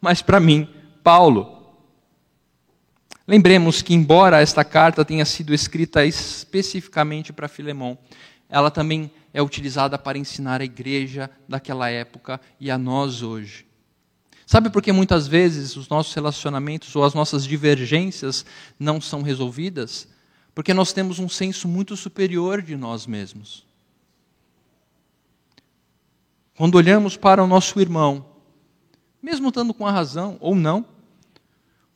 [0.00, 0.66] mas para mim,
[1.02, 1.52] Paulo.
[3.26, 7.98] Lembremos que, embora esta carta tenha sido escrita especificamente para Filemão,
[8.48, 13.66] ela também é utilizada para ensinar a igreja daquela época e a nós hoje.
[14.46, 18.44] Sabe por que muitas vezes os nossos relacionamentos ou as nossas divergências
[18.78, 20.06] não são resolvidas?
[20.54, 23.64] Porque nós temos um senso muito superior de nós mesmos.
[26.56, 28.26] Quando olhamos para o nosso irmão,
[29.20, 30.84] mesmo estando com a razão ou não,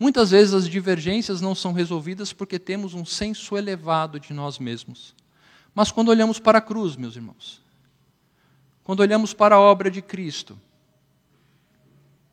[0.01, 5.15] muitas vezes as divergências não são resolvidas porque temos um senso elevado de nós mesmos.
[5.75, 7.63] Mas quando olhamos para a cruz, meus irmãos,
[8.83, 10.59] quando olhamos para a obra de Cristo,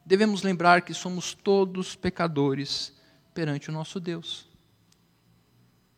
[0.06, 2.94] devemos lembrar que somos todos pecadores
[3.34, 4.48] perante o nosso Deus.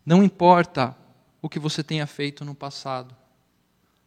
[0.05, 0.95] Não importa
[1.41, 3.15] o que você tenha feito no passado,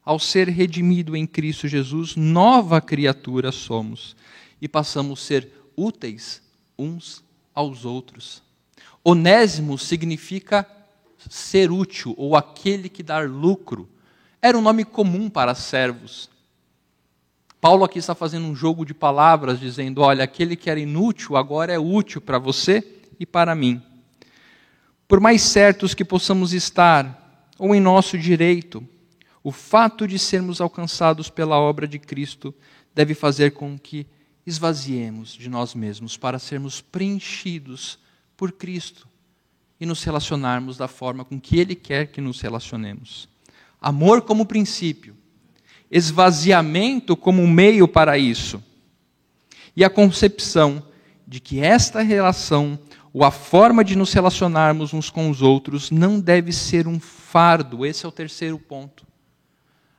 [0.05, 4.17] ao ser redimido em Cristo Jesus, nova criatura somos
[4.61, 6.43] e passamos a ser úteis
[6.79, 7.23] uns
[7.55, 8.43] aos outros.
[9.05, 10.67] Onésimo significa
[11.29, 13.89] ser útil ou aquele que dá lucro.
[14.41, 16.31] Era um nome comum para servos.
[17.61, 21.73] Paulo aqui está fazendo um jogo de palavras, dizendo: olha, aquele que era inútil agora
[21.73, 22.83] é útil para você
[23.19, 23.83] e para mim.
[25.07, 28.87] Por mais certos que possamos estar, ou em nosso direito,
[29.43, 32.55] o fato de sermos alcançados pela obra de Cristo
[32.95, 34.07] deve fazer com que
[34.47, 37.99] esvaziemos de nós mesmos para sermos preenchidos
[38.37, 39.07] por Cristo
[39.79, 43.29] e nos relacionarmos da forma com que Ele quer que nos relacionemos.
[43.81, 45.17] Amor como princípio,
[45.91, 48.63] esvaziamento como meio para isso,
[49.77, 50.83] e a concepção
[51.27, 52.79] de que esta relação
[53.13, 57.85] ou a forma de nos relacionarmos uns com os outros não deve ser um fardo.
[57.85, 59.05] Esse é o terceiro ponto.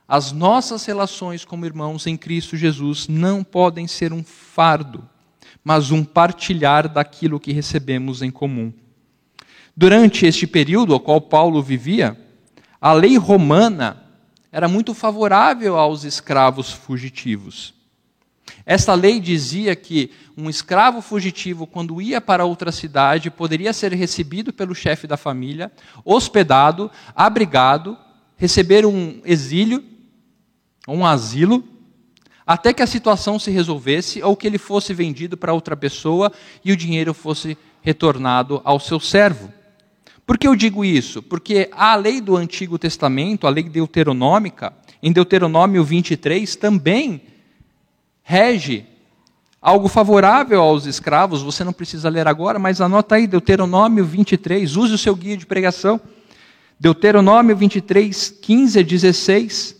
[0.08, 5.08] As nossas relações como irmãos em Cristo Jesus não podem ser um fardo,
[5.64, 8.72] mas um partilhar daquilo que recebemos em comum.
[9.76, 12.18] Durante este período ao qual Paulo vivia,
[12.80, 14.02] a lei romana
[14.52, 17.72] era muito favorável aos escravos fugitivos.
[18.66, 24.52] Esta lei dizia que um escravo fugitivo, quando ia para outra cidade, poderia ser recebido
[24.52, 25.72] pelo chefe da família,
[26.04, 27.96] hospedado, abrigado,
[28.36, 29.82] receber um exílio,
[30.86, 31.64] um asilo,
[32.46, 36.30] até que a situação se resolvesse ou que ele fosse vendido para outra pessoa
[36.64, 39.52] e o dinheiro fosse retornado ao seu servo.
[40.26, 41.22] Por que eu digo isso?
[41.22, 47.22] Porque a lei do Antigo Testamento, a lei deuteronômica, em Deuteronômio 23, também
[48.22, 48.86] rege
[49.60, 51.42] algo favorável aos escravos.
[51.42, 55.44] Você não precisa ler agora, mas anota aí Deuteronômio 23, use o seu guia de
[55.44, 56.00] pregação.
[56.78, 59.76] Deuteronômio 23, 15 a 16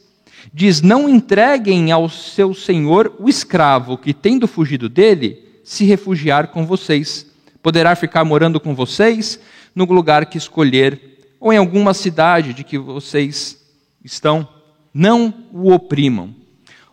[0.52, 6.66] diz: Não entreguem ao seu senhor o escravo que, tendo fugido dele, se refugiar com
[6.66, 7.26] vocês.
[7.62, 9.38] Poderá ficar morando com vocês
[9.74, 13.64] no lugar que escolher, ou em alguma cidade de que vocês
[14.04, 14.48] estão,
[14.92, 16.34] não o oprimam.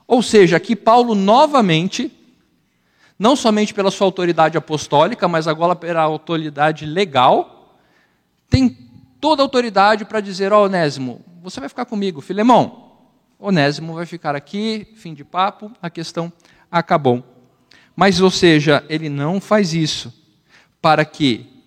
[0.08, 2.12] Ou seja, aqui Paulo novamente,
[3.18, 7.78] não somente pela sua autoridade apostólica, mas agora pela autoridade legal,
[8.50, 8.76] tem
[9.20, 12.90] toda a autoridade para dizer: Ó oh, Onésimo, você vai ficar comigo, Filemão.
[13.38, 16.32] Onésimo vai ficar aqui, fim de papo, a questão
[16.72, 17.24] acabou.
[17.96, 20.14] Mas, ou seja, ele não faz isso
[20.82, 21.59] para que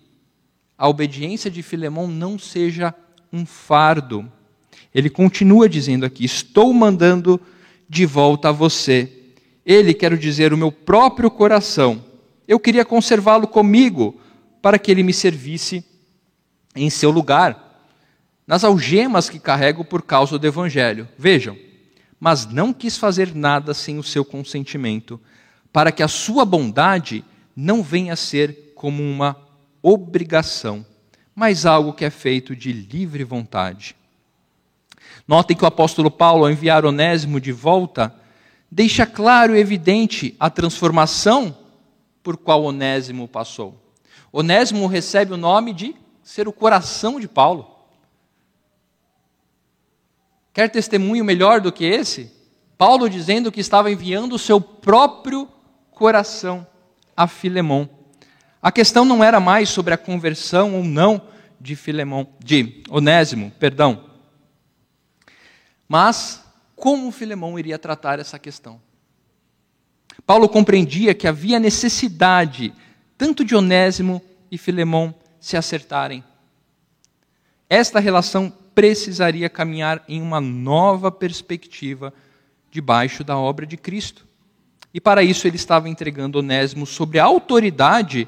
[0.77, 2.93] a obediência de Filemão não seja
[3.31, 4.29] um fardo.
[4.93, 7.39] Ele continua dizendo aqui: Estou mandando
[7.87, 9.11] de volta a você.
[9.65, 12.03] Ele, quero dizer, o meu próprio coração.
[12.47, 14.19] Eu queria conservá-lo comigo
[14.61, 15.85] para que ele me servisse
[16.75, 17.87] em seu lugar,
[18.45, 21.07] nas algemas que carrego por causa do Evangelho.
[21.17, 21.57] Vejam,
[22.19, 25.19] mas não quis fazer nada sem o seu consentimento,
[25.71, 27.23] para que a sua bondade
[27.55, 29.35] não venha a ser como uma
[29.83, 30.85] obrigação,
[31.35, 33.95] mas algo que é feito de livre vontade.
[35.27, 38.15] Notem que o apóstolo Paulo, ao enviar Onésimo de volta,
[38.71, 41.55] deixa claro e evidente a transformação
[42.23, 43.77] por qual Onésimo passou.
[44.31, 47.69] Onésimo recebe o nome de ser o coração de Paulo.
[50.53, 52.31] Quer testemunho melhor do que esse?
[52.77, 55.47] Paulo dizendo que estava enviando o seu próprio
[55.91, 56.65] coração
[57.15, 57.89] a Filemão.
[58.63, 61.21] A questão não era mais sobre a conversão ou não
[61.59, 64.05] de Filemão, de Onésimo, perdão.
[65.85, 66.41] Mas
[66.73, 68.79] como Filemão iria tratar essa questão?
[70.25, 72.73] Paulo compreendia que havia necessidade
[73.17, 76.23] tanto de Onésimo e Filemão se acertarem.
[77.69, 82.13] Esta relação precisaria caminhar em uma nova perspectiva
[82.71, 84.25] debaixo da obra de Cristo.
[84.93, 88.25] E para isso ele estava entregando Onésimo sobre a autoridade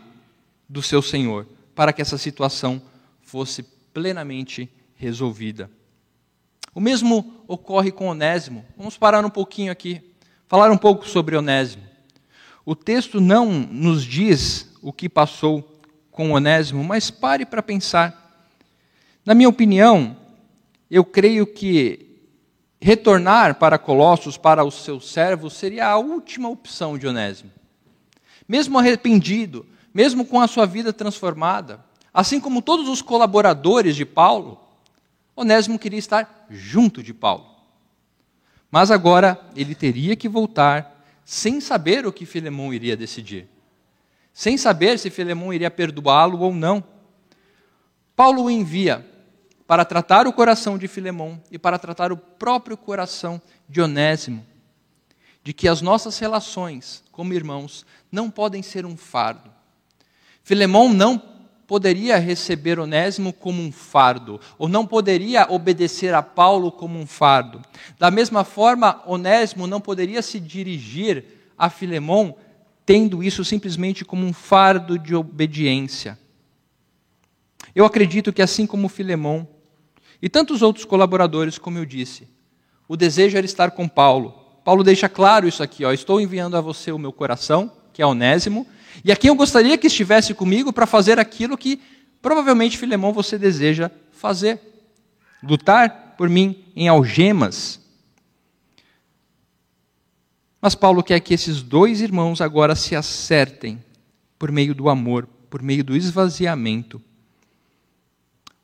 [0.68, 2.82] do seu Senhor, para que essa situação
[3.22, 5.70] fosse plenamente resolvida.
[6.74, 8.66] O mesmo ocorre com Onésimo.
[8.78, 10.02] Vamos parar um pouquinho aqui,
[10.48, 11.84] falar um pouco sobre Onésimo.
[12.66, 15.80] O texto não nos diz o que passou
[16.12, 18.48] com Onésimo, mas pare para pensar.
[19.26, 20.18] Na minha opinião,
[20.90, 22.06] eu creio que
[22.82, 27.52] retornar para Colossos, para os seus servos, seria a última opção de Onésimo.
[28.48, 31.80] Mesmo arrependido, mesmo com a sua vida transformada,
[32.14, 34.60] assim como todos os colaboradores de Paulo,
[35.34, 37.46] Onésimo queria estar junto de Paulo.
[38.70, 43.48] Mas agora ele teria que voltar sem saber o que Filemão iria decidir,
[44.34, 46.84] sem saber se Filemão iria perdoá-lo ou não.
[48.18, 49.10] Paulo o envia
[49.66, 54.46] para tratar o coração de Filemão e para tratar o próprio coração de Onésimo,
[55.42, 59.55] de que as nossas relações como irmãos não podem ser um fardo.
[60.46, 61.20] Filemão não
[61.66, 67.64] poderia receber Onésimo como um fardo, ou não poderia obedecer a Paulo como um fardo.
[67.98, 71.26] Da mesma forma, Onésimo não poderia se dirigir
[71.58, 72.36] a Filemão
[72.86, 76.16] tendo isso simplesmente como um fardo de obediência.
[77.74, 79.48] Eu acredito que assim como Filemão,
[80.22, 82.28] e tantos outros colaboradores, como eu disse.
[82.88, 84.32] O desejo era estar com Paulo.
[84.64, 88.06] Paulo deixa claro isso aqui: ó, estou enviando a você o meu coração, que é
[88.06, 88.68] Onésimo,
[89.04, 91.82] e aqui eu gostaria que estivesse comigo para fazer aquilo que
[92.22, 94.60] provavelmente, Filemão, você deseja fazer:
[95.44, 97.80] lutar por mim em algemas.
[100.60, 103.84] Mas Paulo quer que esses dois irmãos agora se acertem
[104.40, 107.00] por meio do amor, por meio do esvaziamento.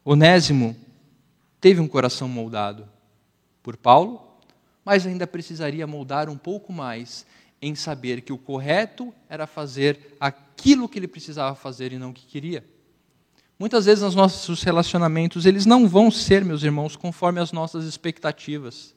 [0.04, 0.76] Onésimo
[1.60, 2.90] teve um coração moldado
[3.62, 4.40] por Paulo,
[4.84, 7.28] mas ainda precisaria moldar um pouco mais
[7.62, 12.14] em saber que o correto era fazer aquilo que ele precisava fazer e não o
[12.14, 12.66] que queria.
[13.60, 18.96] Muitas vezes nos nossos relacionamentos, eles não vão ser, meus irmãos, conforme as nossas expectativas.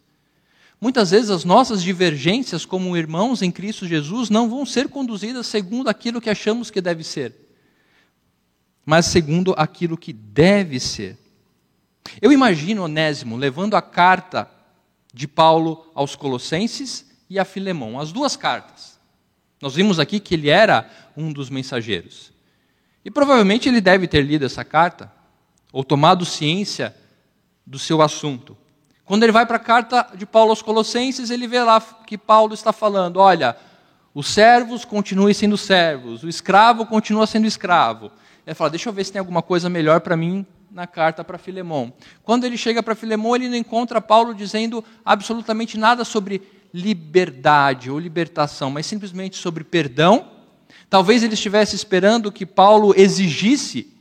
[0.80, 5.88] Muitas vezes as nossas divergências como irmãos em Cristo Jesus não vão ser conduzidas segundo
[5.88, 7.34] aquilo que achamos que deve ser,
[8.84, 11.18] mas segundo aquilo que deve ser.
[12.20, 14.50] Eu imagino Onésimo levando a carta
[15.12, 18.96] de Paulo aos Colossenses e a Filemão, as duas cartas.
[19.60, 22.32] Nós vimos aqui que ele era um dos mensageiros.
[23.04, 25.12] E provavelmente ele deve ter lido essa carta,
[25.72, 26.94] ou tomado ciência
[27.66, 28.56] do seu assunto.
[29.04, 32.54] Quando ele vai para a carta de Paulo aos Colossenses, ele vê lá que Paulo
[32.54, 33.56] está falando: olha,
[34.14, 38.12] os servos continuem sendo servos, o escravo continua sendo escravo.
[38.46, 41.36] Ele fala: deixa eu ver se tem alguma coisa melhor para mim na carta para
[41.36, 41.92] Filemão.
[42.22, 48.00] Quando ele chega para Filemão, ele não encontra Paulo dizendo absolutamente nada sobre liberdade ou
[48.00, 50.28] libertação, mas simplesmente sobre perdão.
[50.90, 53.94] Talvez ele estivesse esperando que Paulo exigisse,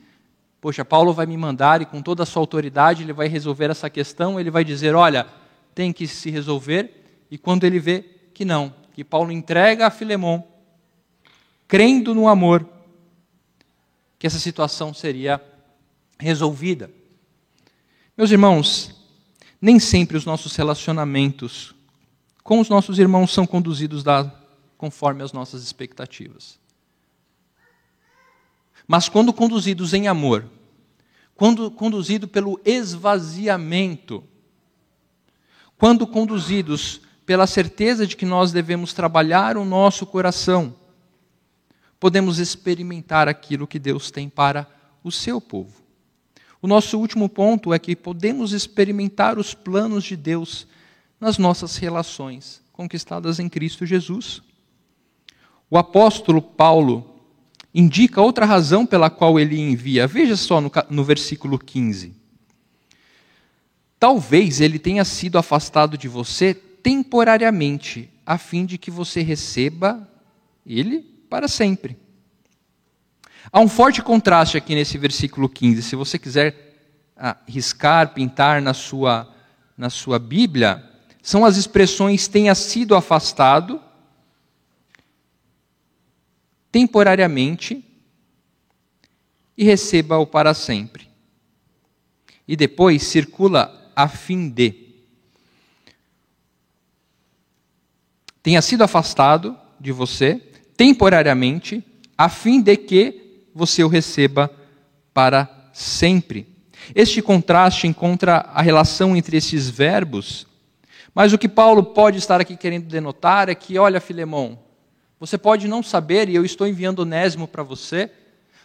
[0.59, 3.91] poxa, Paulo vai me mandar e com toda a sua autoridade ele vai resolver essa
[3.91, 5.27] questão, ele vai dizer, olha,
[5.75, 10.43] tem que se resolver, e quando ele vê que não, que Paulo entrega a Filemão,
[11.67, 12.67] crendo no amor,
[14.17, 15.39] que essa situação seria
[16.19, 16.89] resolvida.
[18.17, 18.95] Meus irmãos,
[19.61, 21.75] nem sempre os nossos relacionamentos
[22.43, 24.31] com os nossos irmãos são conduzidos da,
[24.77, 26.59] conforme as nossas expectativas.
[28.85, 30.45] Mas quando conduzidos em amor,
[31.35, 34.23] quando conduzido pelo esvaziamento,
[35.77, 40.75] quando conduzidos pela certeza de que nós devemos trabalhar o nosso coração,
[41.99, 44.67] podemos experimentar aquilo que Deus tem para
[45.01, 45.81] o seu povo.
[46.61, 50.67] O nosso último ponto é que podemos experimentar os planos de Deus
[51.23, 54.41] nas nossas relações conquistadas em Cristo Jesus.
[55.69, 57.17] O apóstolo Paulo
[57.73, 60.05] indica outra razão pela qual ele envia.
[60.05, 62.13] Veja só no, no versículo 15.
[63.97, 70.05] Talvez ele tenha sido afastado de você temporariamente, a fim de que você receba
[70.65, 71.97] ele para sempre.
[73.49, 75.83] Há um forte contraste aqui nesse versículo 15.
[75.83, 79.33] Se você quiser ah, riscar, pintar na sua,
[79.77, 80.91] na sua Bíblia,
[81.23, 83.81] são as expressões tenha sido afastado,
[86.69, 87.81] temporariamente,
[89.57, 91.07] e receba-o para sempre.
[92.45, 94.75] E depois circula a fim de.
[98.41, 100.35] Tenha sido afastado de você,
[100.75, 101.81] temporariamente,
[102.17, 104.53] a fim de que você o receba
[105.13, 106.49] para sempre.
[106.93, 110.51] Este contraste encontra a relação entre esses verbos,
[111.13, 114.57] mas o que Paulo pode estar aqui querendo denotar é que, olha, Filemão,
[115.19, 118.11] você pode não saber, e eu estou enviando Onésimo para você,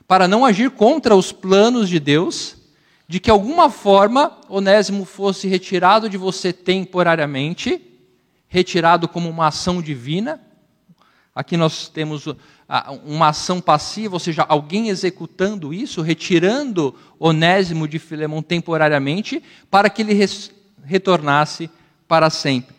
[0.06, 2.56] para não agir contra os planos de Deus,
[3.06, 7.80] de que alguma forma Onésimo fosse retirado de você temporariamente,
[8.48, 10.40] retirado como uma ação divina.
[11.34, 12.24] Aqui nós temos
[13.04, 20.02] uma ação passiva, ou seja, alguém executando isso, retirando Onésimo de Filemão temporariamente, para que
[20.02, 20.18] ele
[20.82, 21.70] retornasse
[22.08, 22.74] para sempre.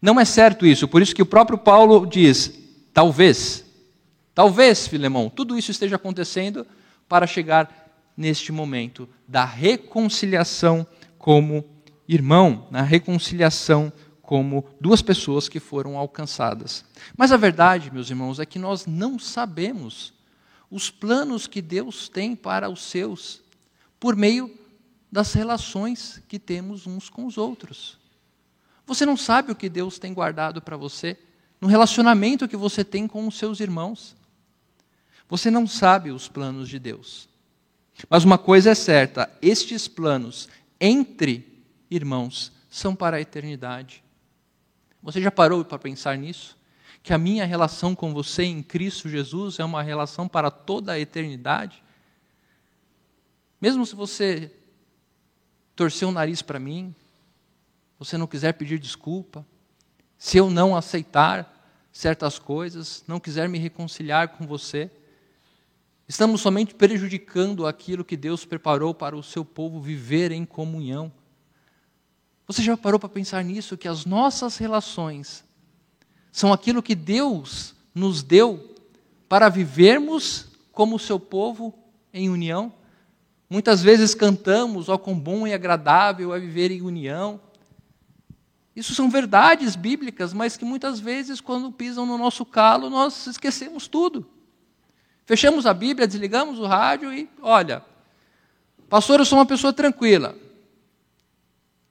[0.00, 2.52] Não é certo isso, por isso que o próprio Paulo diz:
[2.92, 3.64] talvez,
[4.34, 6.66] talvez, Filemão, tudo isso esteja acontecendo
[7.08, 7.82] para chegar
[8.16, 10.86] neste momento da reconciliação
[11.16, 11.64] como
[12.08, 16.84] irmão, na reconciliação como duas pessoas que foram alcançadas.
[17.16, 20.12] Mas a verdade, meus irmãos, é que nós não sabemos
[20.70, 23.42] os planos que Deus tem para os seus
[24.00, 24.50] por meio
[25.10, 27.98] das relações que temos uns com os outros.
[28.86, 31.18] Você não sabe o que Deus tem guardado para você
[31.60, 34.16] no relacionamento que você tem com os seus irmãos.
[35.28, 37.28] Você não sabe os planos de Deus.
[38.10, 40.48] Mas uma coisa é certa: estes planos
[40.80, 44.02] entre irmãos são para a eternidade.
[45.02, 46.56] Você já parou para pensar nisso?
[47.02, 50.98] Que a minha relação com você em Cristo Jesus é uma relação para toda a
[50.98, 51.82] eternidade?
[53.60, 54.52] Mesmo se você
[55.74, 56.94] torcer o nariz para mim,
[58.04, 59.46] você não quiser pedir desculpa,
[60.18, 61.48] se eu não aceitar
[61.92, 64.90] certas coisas, não quiser me reconciliar com você,
[66.08, 71.12] estamos somente prejudicando aquilo que Deus preparou para o seu povo viver em comunhão.
[72.44, 73.78] Você já parou para pensar nisso?
[73.78, 75.44] Que as nossas relações
[76.32, 78.74] são aquilo que Deus nos deu
[79.28, 81.72] para vivermos como o seu povo
[82.12, 82.72] em união?
[83.48, 87.40] Muitas vezes cantamos, ó, quão bom e agradável é viver em união.
[88.74, 93.86] Isso são verdades bíblicas, mas que muitas vezes, quando pisam no nosso calo, nós esquecemos
[93.86, 94.26] tudo.
[95.26, 97.84] Fechamos a Bíblia, desligamos o rádio e, olha,
[98.88, 100.34] pastor, eu sou uma pessoa tranquila.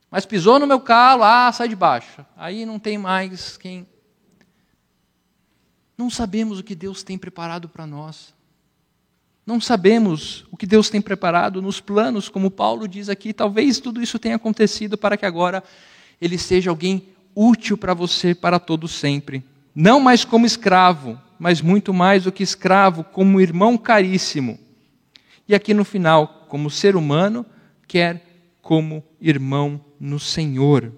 [0.10, 2.26] Mas pisou no meu calo, ah, sai de baixo.
[2.36, 3.88] Aí não tem mais quem.
[5.98, 8.34] Não sabemos o que Deus tem preparado para nós.
[9.46, 13.34] Não sabemos o que Deus tem preparado nos planos, como Paulo diz aqui.
[13.34, 15.64] Talvez tudo isso tenha acontecido para que agora
[16.22, 19.44] ele seja alguém útil para você para todo sempre.
[19.74, 24.60] Não mais como escravo, mas muito mais do que escravo, como irmão caríssimo.
[25.48, 27.46] E aqui no final, como ser humano,
[27.88, 28.24] quer
[28.62, 30.94] como irmão no Senhor.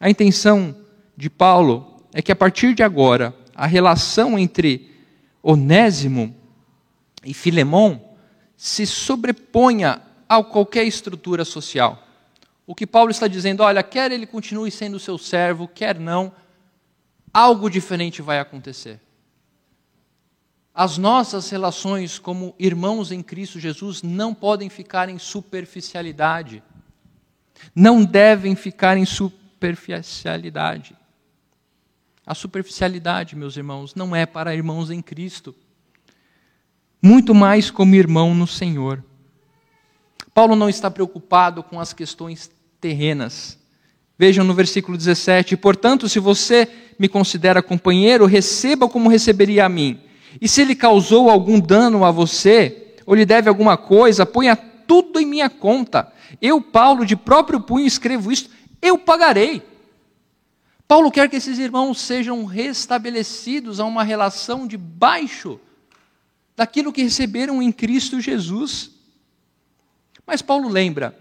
[0.00, 0.74] A intenção
[1.16, 4.90] de Paulo é que a partir de agora, a relação entre
[5.42, 6.34] Onésimo
[7.24, 8.02] e Filemão
[8.56, 12.05] se sobreponha a qualquer estrutura social.
[12.66, 16.32] O que Paulo está dizendo, olha, quer ele continue sendo seu servo, quer não,
[17.32, 19.00] algo diferente vai acontecer.
[20.74, 26.62] As nossas relações como irmãos em Cristo Jesus não podem ficar em superficialidade.
[27.74, 30.94] Não devem ficar em superficialidade.
[32.26, 35.54] A superficialidade, meus irmãos, não é para irmãos em Cristo.
[37.00, 39.02] Muito mais como irmão no Senhor.
[40.34, 42.50] Paulo não está preocupado com as questões
[42.80, 43.58] terrenas.
[44.18, 46.68] Vejam no versículo 17: Portanto, se você
[46.98, 50.00] me considera companheiro, receba como receberia a mim.
[50.40, 55.18] E se ele causou algum dano a você, ou lhe deve alguma coisa, ponha tudo
[55.20, 56.12] em minha conta.
[56.40, 58.50] Eu, Paulo, de próprio punho escrevo isto,
[58.80, 59.62] eu pagarei.
[60.88, 65.58] Paulo quer que esses irmãos sejam restabelecidos a uma relação de baixo
[66.54, 68.92] daquilo que receberam em Cristo Jesus.
[70.26, 71.16] Mas Paulo lembra,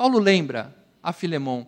[0.00, 1.66] Paulo lembra a Filemão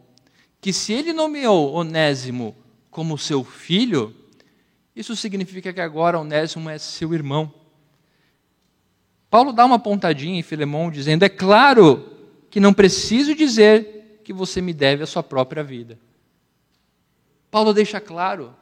[0.58, 2.56] que se ele nomeou Onésimo
[2.90, 4.16] como seu filho,
[4.96, 7.52] isso significa que agora Onésimo é seu irmão.
[9.28, 12.10] Paulo dá uma pontadinha em Filemão dizendo: É claro
[12.48, 15.98] que não preciso dizer que você me deve a sua própria vida.
[17.50, 18.56] Paulo deixa claro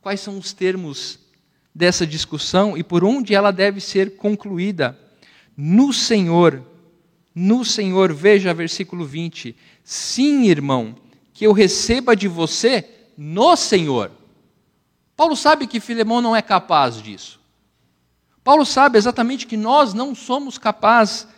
[0.00, 1.18] quais são os termos
[1.74, 4.96] dessa discussão e por onde ela deve ser concluída.
[5.56, 6.62] No Senhor,
[7.38, 10.96] no Senhor, veja versículo 20: Sim, irmão,
[11.34, 14.10] que eu receba de você no Senhor.
[15.14, 17.38] Paulo sabe que Filemão não é capaz disso.
[18.42, 21.28] Paulo sabe exatamente que nós não somos capazes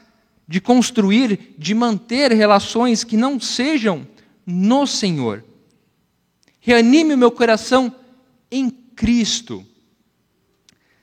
[0.46, 4.06] de construir, de manter relações que não sejam
[4.46, 5.44] no Senhor.
[6.60, 7.92] Reanime o meu coração
[8.50, 9.66] em Cristo.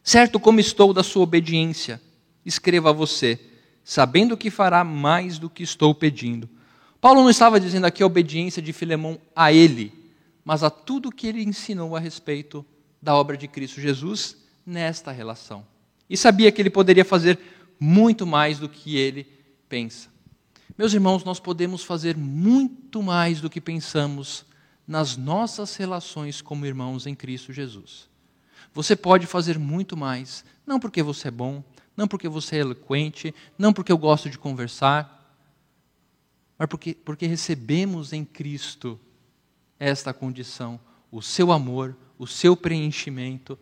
[0.02, 2.02] Certo como estou da sua obediência,
[2.46, 3.40] escreva a você,
[3.86, 6.50] sabendo que fará mais do que estou pedindo.
[7.00, 9.94] Paulo não estava dizendo aqui a obediência de Filemão a ele,
[10.44, 12.66] mas a tudo que ele ensinou a respeito
[13.00, 15.64] da obra de Cristo Jesus nesta relação.
[16.10, 17.40] E sabia que ele poderia fazer
[17.80, 19.28] muito mais do que ele
[19.70, 20.10] pensa.
[20.76, 24.46] Meus irmãos, nós podemos fazer muito mais do que pensamos
[24.88, 28.10] nas nossas relações como irmãos em Cristo Jesus.
[28.74, 31.64] Você pode fazer muito mais, não porque você é bom,
[31.96, 35.16] não porque você é eloquente, não porque eu gosto de conversar,
[36.58, 39.00] mas porque, porque recebemos em Cristo
[39.80, 40.80] esta condição,
[41.12, 43.58] o seu amor, o seu preenchimento,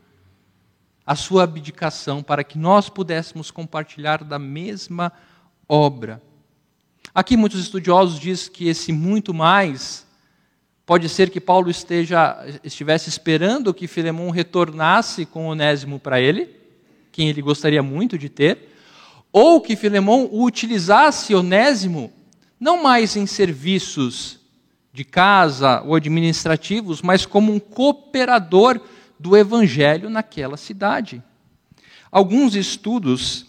[1.06, 5.12] a sua abdicação, para que nós pudéssemos compartilhar da mesma
[5.68, 6.22] obra.
[7.14, 10.08] Aqui muitos estudiosos dizem que esse muito mais
[10.86, 16.63] pode ser que Paulo esteja estivesse esperando que Filemão retornasse com Onésimo para ele,
[17.14, 18.76] quem ele gostaria muito de ter,
[19.32, 22.12] ou que Filemão utilizasse Onésimo
[22.60, 24.40] não mais em serviços
[24.92, 28.80] de casa ou administrativos, mas como um cooperador
[29.20, 31.22] do evangelho naquela cidade.
[32.12, 33.46] Alguns estudos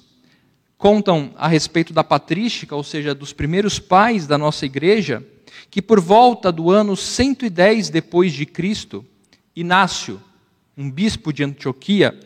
[0.77, 5.27] contam a respeito da patrística, ou seja, dos primeiros pais da nossa igreja,
[5.71, 9.05] que por volta do ano 110 depois de Cristo,
[9.57, 10.21] Inácio,
[10.77, 12.19] um bispo de Antioquia,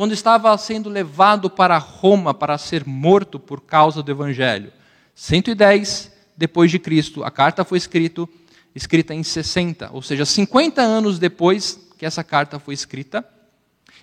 [0.00, 4.72] quando estava sendo levado para Roma para ser morto por causa do evangelho.
[5.14, 8.26] 110 depois de Cristo, a carta foi escrito,
[8.74, 13.28] escrita em 60, ou seja, 50 anos depois que essa carta foi escrita.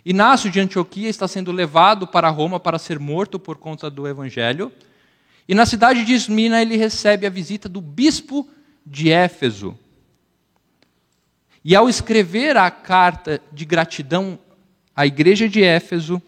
[0.06, 4.72] Inácio de Antioquia está sendo levado para Roma para ser morto por conta do evangelho.
[5.48, 8.48] E na cidade de Esmina ele recebe a visita do bispo
[8.86, 9.76] de Éfeso.
[11.66, 14.38] E ao escrever a carta de gratidão
[14.98, 16.20] à igreja de Éfeso,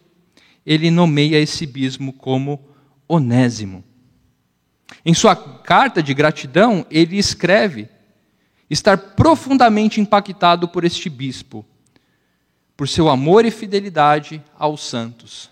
[0.63, 2.63] ele nomeia esse bispo como
[3.07, 3.83] Onésimo.
[5.03, 7.89] Em sua carta de gratidão, ele escreve
[8.69, 11.65] estar profundamente impactado por este bispo,
[12.77, 15.49] por seu amor e fidelidade aos santos.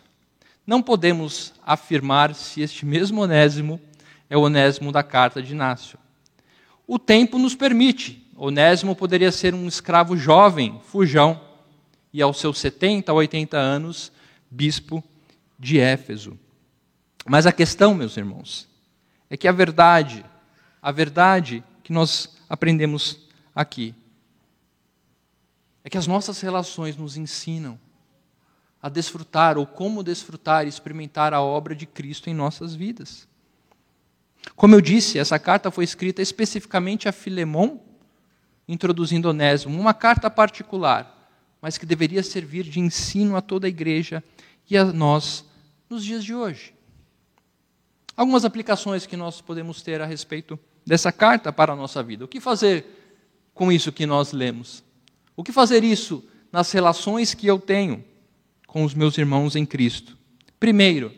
[0.66, 3.82] Não podemos afirmar se este mesmo Onésimo
[4.30, 5.98] é o Onésimo da carta de Inácio.
[6.86, 8.24] O tempo nos permite.
[8.36, 11.47] Onésimo poderia ser um escravo jovem, fujão,
[12.14, 14.12] e aos seus 70 ou 80 anos,
[14.50, 15.04] bispo
[15.58, 16.38] de Éfeso.
[17.26, 18.68] Mas a questão, meus irmãos,
[19.30, 20.24] é que a verdade,
[20.82, 23.20] a verdade que nós aprendemos
[23.54, 23.94] aqui,
[25.84, 27.80] é que as nossas relações nos ensinam
[28.82, 33.28] a desfrutar ou como desfrutar e experimentar a obra de Cristo em nossas vidas.
[34.56, 37.80] Como eu disse, essa carta foi escrita especificamente a Filemon,
[38.68, 41.17] introduzindo Onésimo, uma carta particular,
[41.62, 44.24] mas que deveria servir de ensino a toda a igreja
[44.70, 45.46] e a nós
[45.90, 46.74] nos dias de hoje.
[48.16, 52.26] Algumas aplicações que nós podemos ter a respeito dessa carta para a nossa vida.
[52.26, 52.86] O que fazer
[53.54, 54.84] com isso que nós lemos?
[55.36, 58.04] O que fazer isso nas relações que eu tenho
[58.66, 60.18] com os meus irmãos em Cristo?
[60.60, 61.14] Primeiro,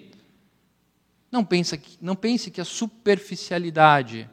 [1.31, 4.29] não, que, não pense que a superficialidade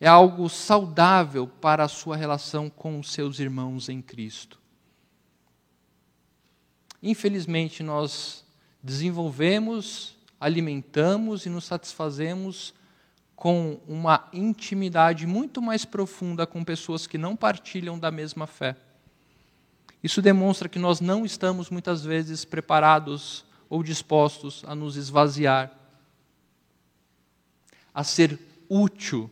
[0.00, 4.59] é algo saudável para a sua relação com os seus irmãos em Cristo.
[7.02, 8.44] Infelizmente, nós
[8.82, 12.72] desenvolvemos alimentamos e nos satisfazemos
[13.36, 18.74] com uma intimidade muito mais profunda com pessoas que não partilham da mesma fé.
[20.02, 25.70] Isso demonstra que nós não estamos muitas vezes preparados ou dispostos a nos esvaziar,
[27.94, 28.38] a ser
[28.68, 29.30] útil,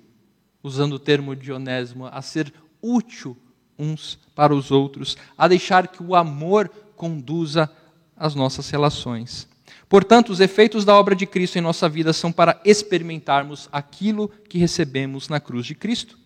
[0.63, 2.53] usando o termo de Onésimo, a ser
[2.83, 3.37] útil
[3.79, 7.71] uns para os outros, a deixar que o amor conduza
[8.17, 9.49] as nossas relações.
[9.89, 14.59] Portanto, os efeitos da obra de Cristo em nossa vida são para experimentarmos aquilo que
[14.59, 16.19] recebemos na cruz de Cristo.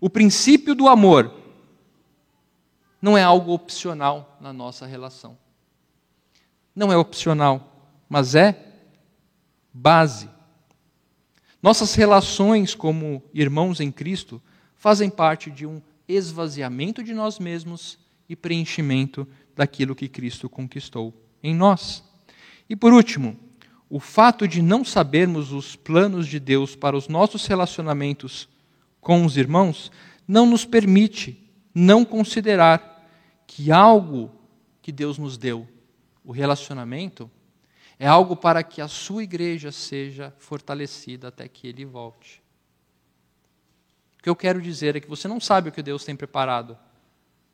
[0.00, 1.32] O princípio do amor
[3.00, 5.36] não é algo opcional na nossa relação.
[6.74, 8.58] Não é opcional, mas é
[9.72, 10.28] base.
[11.62, 14.42] Nossas relações como irmãos em Cristo
[14.76, 21.54] fazem parte de um esvaziamento de nós mesmos e preenchimento daquilo que Cristo conquistou em
[21.54, 22.02] nós.
[22.68, 23.38] E por último,
[23.90, 28.48] o fato de não sabermos os planos de Deus para os nossos relacionamentos
[29.00, 29.92] com os irmãos
[30.26, 31.38] não nos permite
[31.74, 33.06] não considerar
[33.46, 34.30] que algo
[34.80, 35.68] que Deus nos deu,
[36.24, 37.30] o relacionamento,
[37.98, 42.42] é algo para que a sua igreja seja fortalecida até que ele volte.
[44.18, 46.78] O que eu quero dizer é que você não sabe o que Deus tem preparado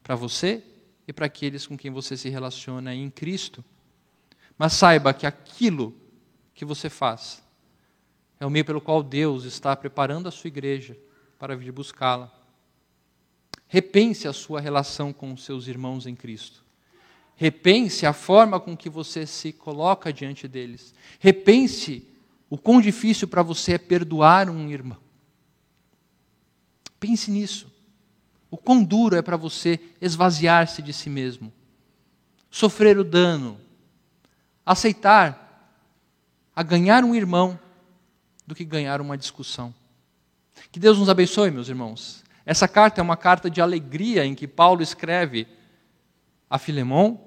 [0.03, 0.62] para você
[1.09, 3.64] e para aqueles com quem você se relaciona em Cristo.
[4.59, 5.96] Mas saiba que aquilo
[6.54, 7.42] que você faz
[8.38, 10.96] é o meio pelo qual Deus está preparando a sua igreja
[11.38, 12.30] para vir buscá-la.
[13.66, 16.62] Repense a sua relação com seus irmãos em Cristo.
[17.36, 20.92] Repense a forma com que você se coloca diante deles.
[21.18, 22.06] Repense
[22.50, 24.98] o quão difícil para você é perdoar um irmão.
[27.00, 27.77] Pense nisso.
[28.51, 31.53] O quão duro é para você esvaziar-se de si mesmo,
[32.51, 33.61] sofrer o dano,
[34.64, 35.46] aceitar
[36.55, 37.59] a ganhar um irmão
[38.46, 39.74] do que ganhar uma discussão.
[40.72, 42.24] Que Deus nos abençoe, meus irmãos.
[42.44, 45.46] Essa carta é uma carta de alegria em que Paulo escreve
[46.49, 47.20] a Filemão,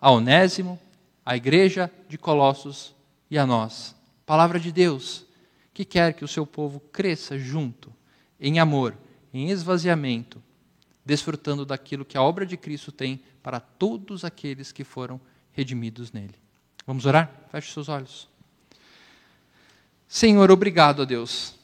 [0.00, 0.78] a Onésimo,
[1.24, 2.94] a igreja de Colossos
[3.30, 3.94] e a nós.
[4.26, 5.24] Palavra de Deus,
[5.72, 7.92] que quer que o seu povo cresça junto,
[8.38, 8.96] em amor,
[9.32, 10.42] em esvaziamento,
[11.04, 15.20] desfrutando daquilo que a obra de Cristo tem para todos aqueles que foram
[15.52, 16.34] redimidos nele.
[16.86, 17.30] Vamos orar?
[17.50, 18.28] Feche seus olhos.
[20.08, 21.54] Senhor, obrigado a Deus.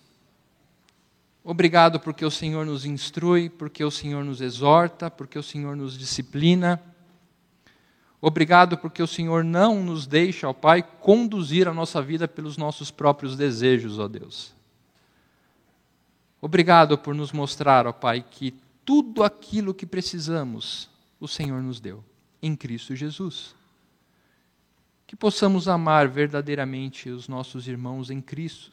[1.44, 5.96] Obrigado porque o Senhor nos instrui, porque o Senhor nos exorta, porque o Senhor nos
[5.96, 6.80] disciplina.
[8.20, 12.90] Obrigado porque o Senhor não nos deixa, ó Pai, conduzir a nossa vida pelos nossos
[12.90, 14.57] próprios desejos, ó Deus.
[16.40, 22.04] Obrigado por nos mostrar, ó Pai, que tudo aquilo que precisamos, o Senhor nos deu,
[22.40, 23.54] em Cristo Jesus.
[25.06, 28.72] Que possamos amar verdadeiramente os nossos irmãos em Cristo,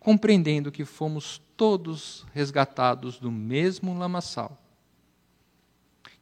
[0.00, 4.60] compreendendo que fomos todos resgatados do mesmo lamaçal.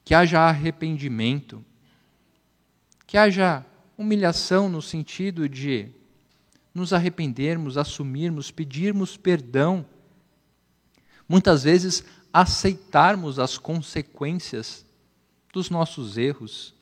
[0.05, 1.65] Que haja arrependimento,
[3.07, 3.65] que haja
[3.97, 5.91] humilhação no sentido de
[6.79, 9.85] nos arrependermos, assumirmos, pedirmos perdão.
[11.29, 14.87] Muitas vezes aceitarmos as consequências
[15.53, 16.75] dos nossos erros,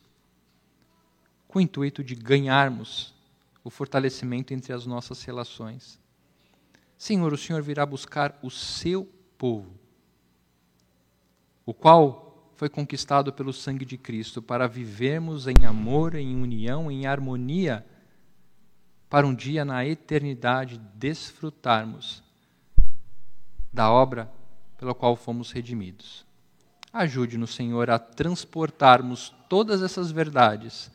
[1.48, 3.14] com o intuito de ganharmos
[3.64, 5.98] o fortalecimento entre as nossas relações.
[6.98, 9.04] Senhor, o Senhor virá buscar o seu
[9.36, 9.72] povo,
[11.64, 17.06] o qual foi conquistado pelo sangue de Cristo, para vivermos em amor, em união, em
[17.06, 17.84] harmonia,
[19.08, 22.22] para um dia na eternidade desfrutarmos
[23.72, 24.30] da obra
[24.78, 26.24] pela qual fomos redimidos.
[26.92, 30.90] Ajude-nos, Senhor, a transportarmos todas essas verdades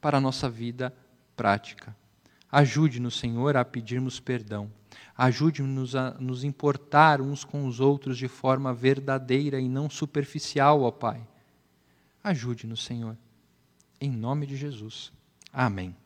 [0.00, 0.94] para a nossa vida
[1.36, 1.96] prática.
[2.50, 4.70] Ajude-nos, Senhor, a pedirmos perdão.
[5.16, 10.90] Ajude-nos a nos importar uns com os outros de forma verdadeira e não superficial, ó
[10.90, 11.26] Pai.
[12.22, 13.16] Ajude-nos, Senhor.
[14.00, 15.12] Em nome de Jesus.
[15.52, 15.96] Amém.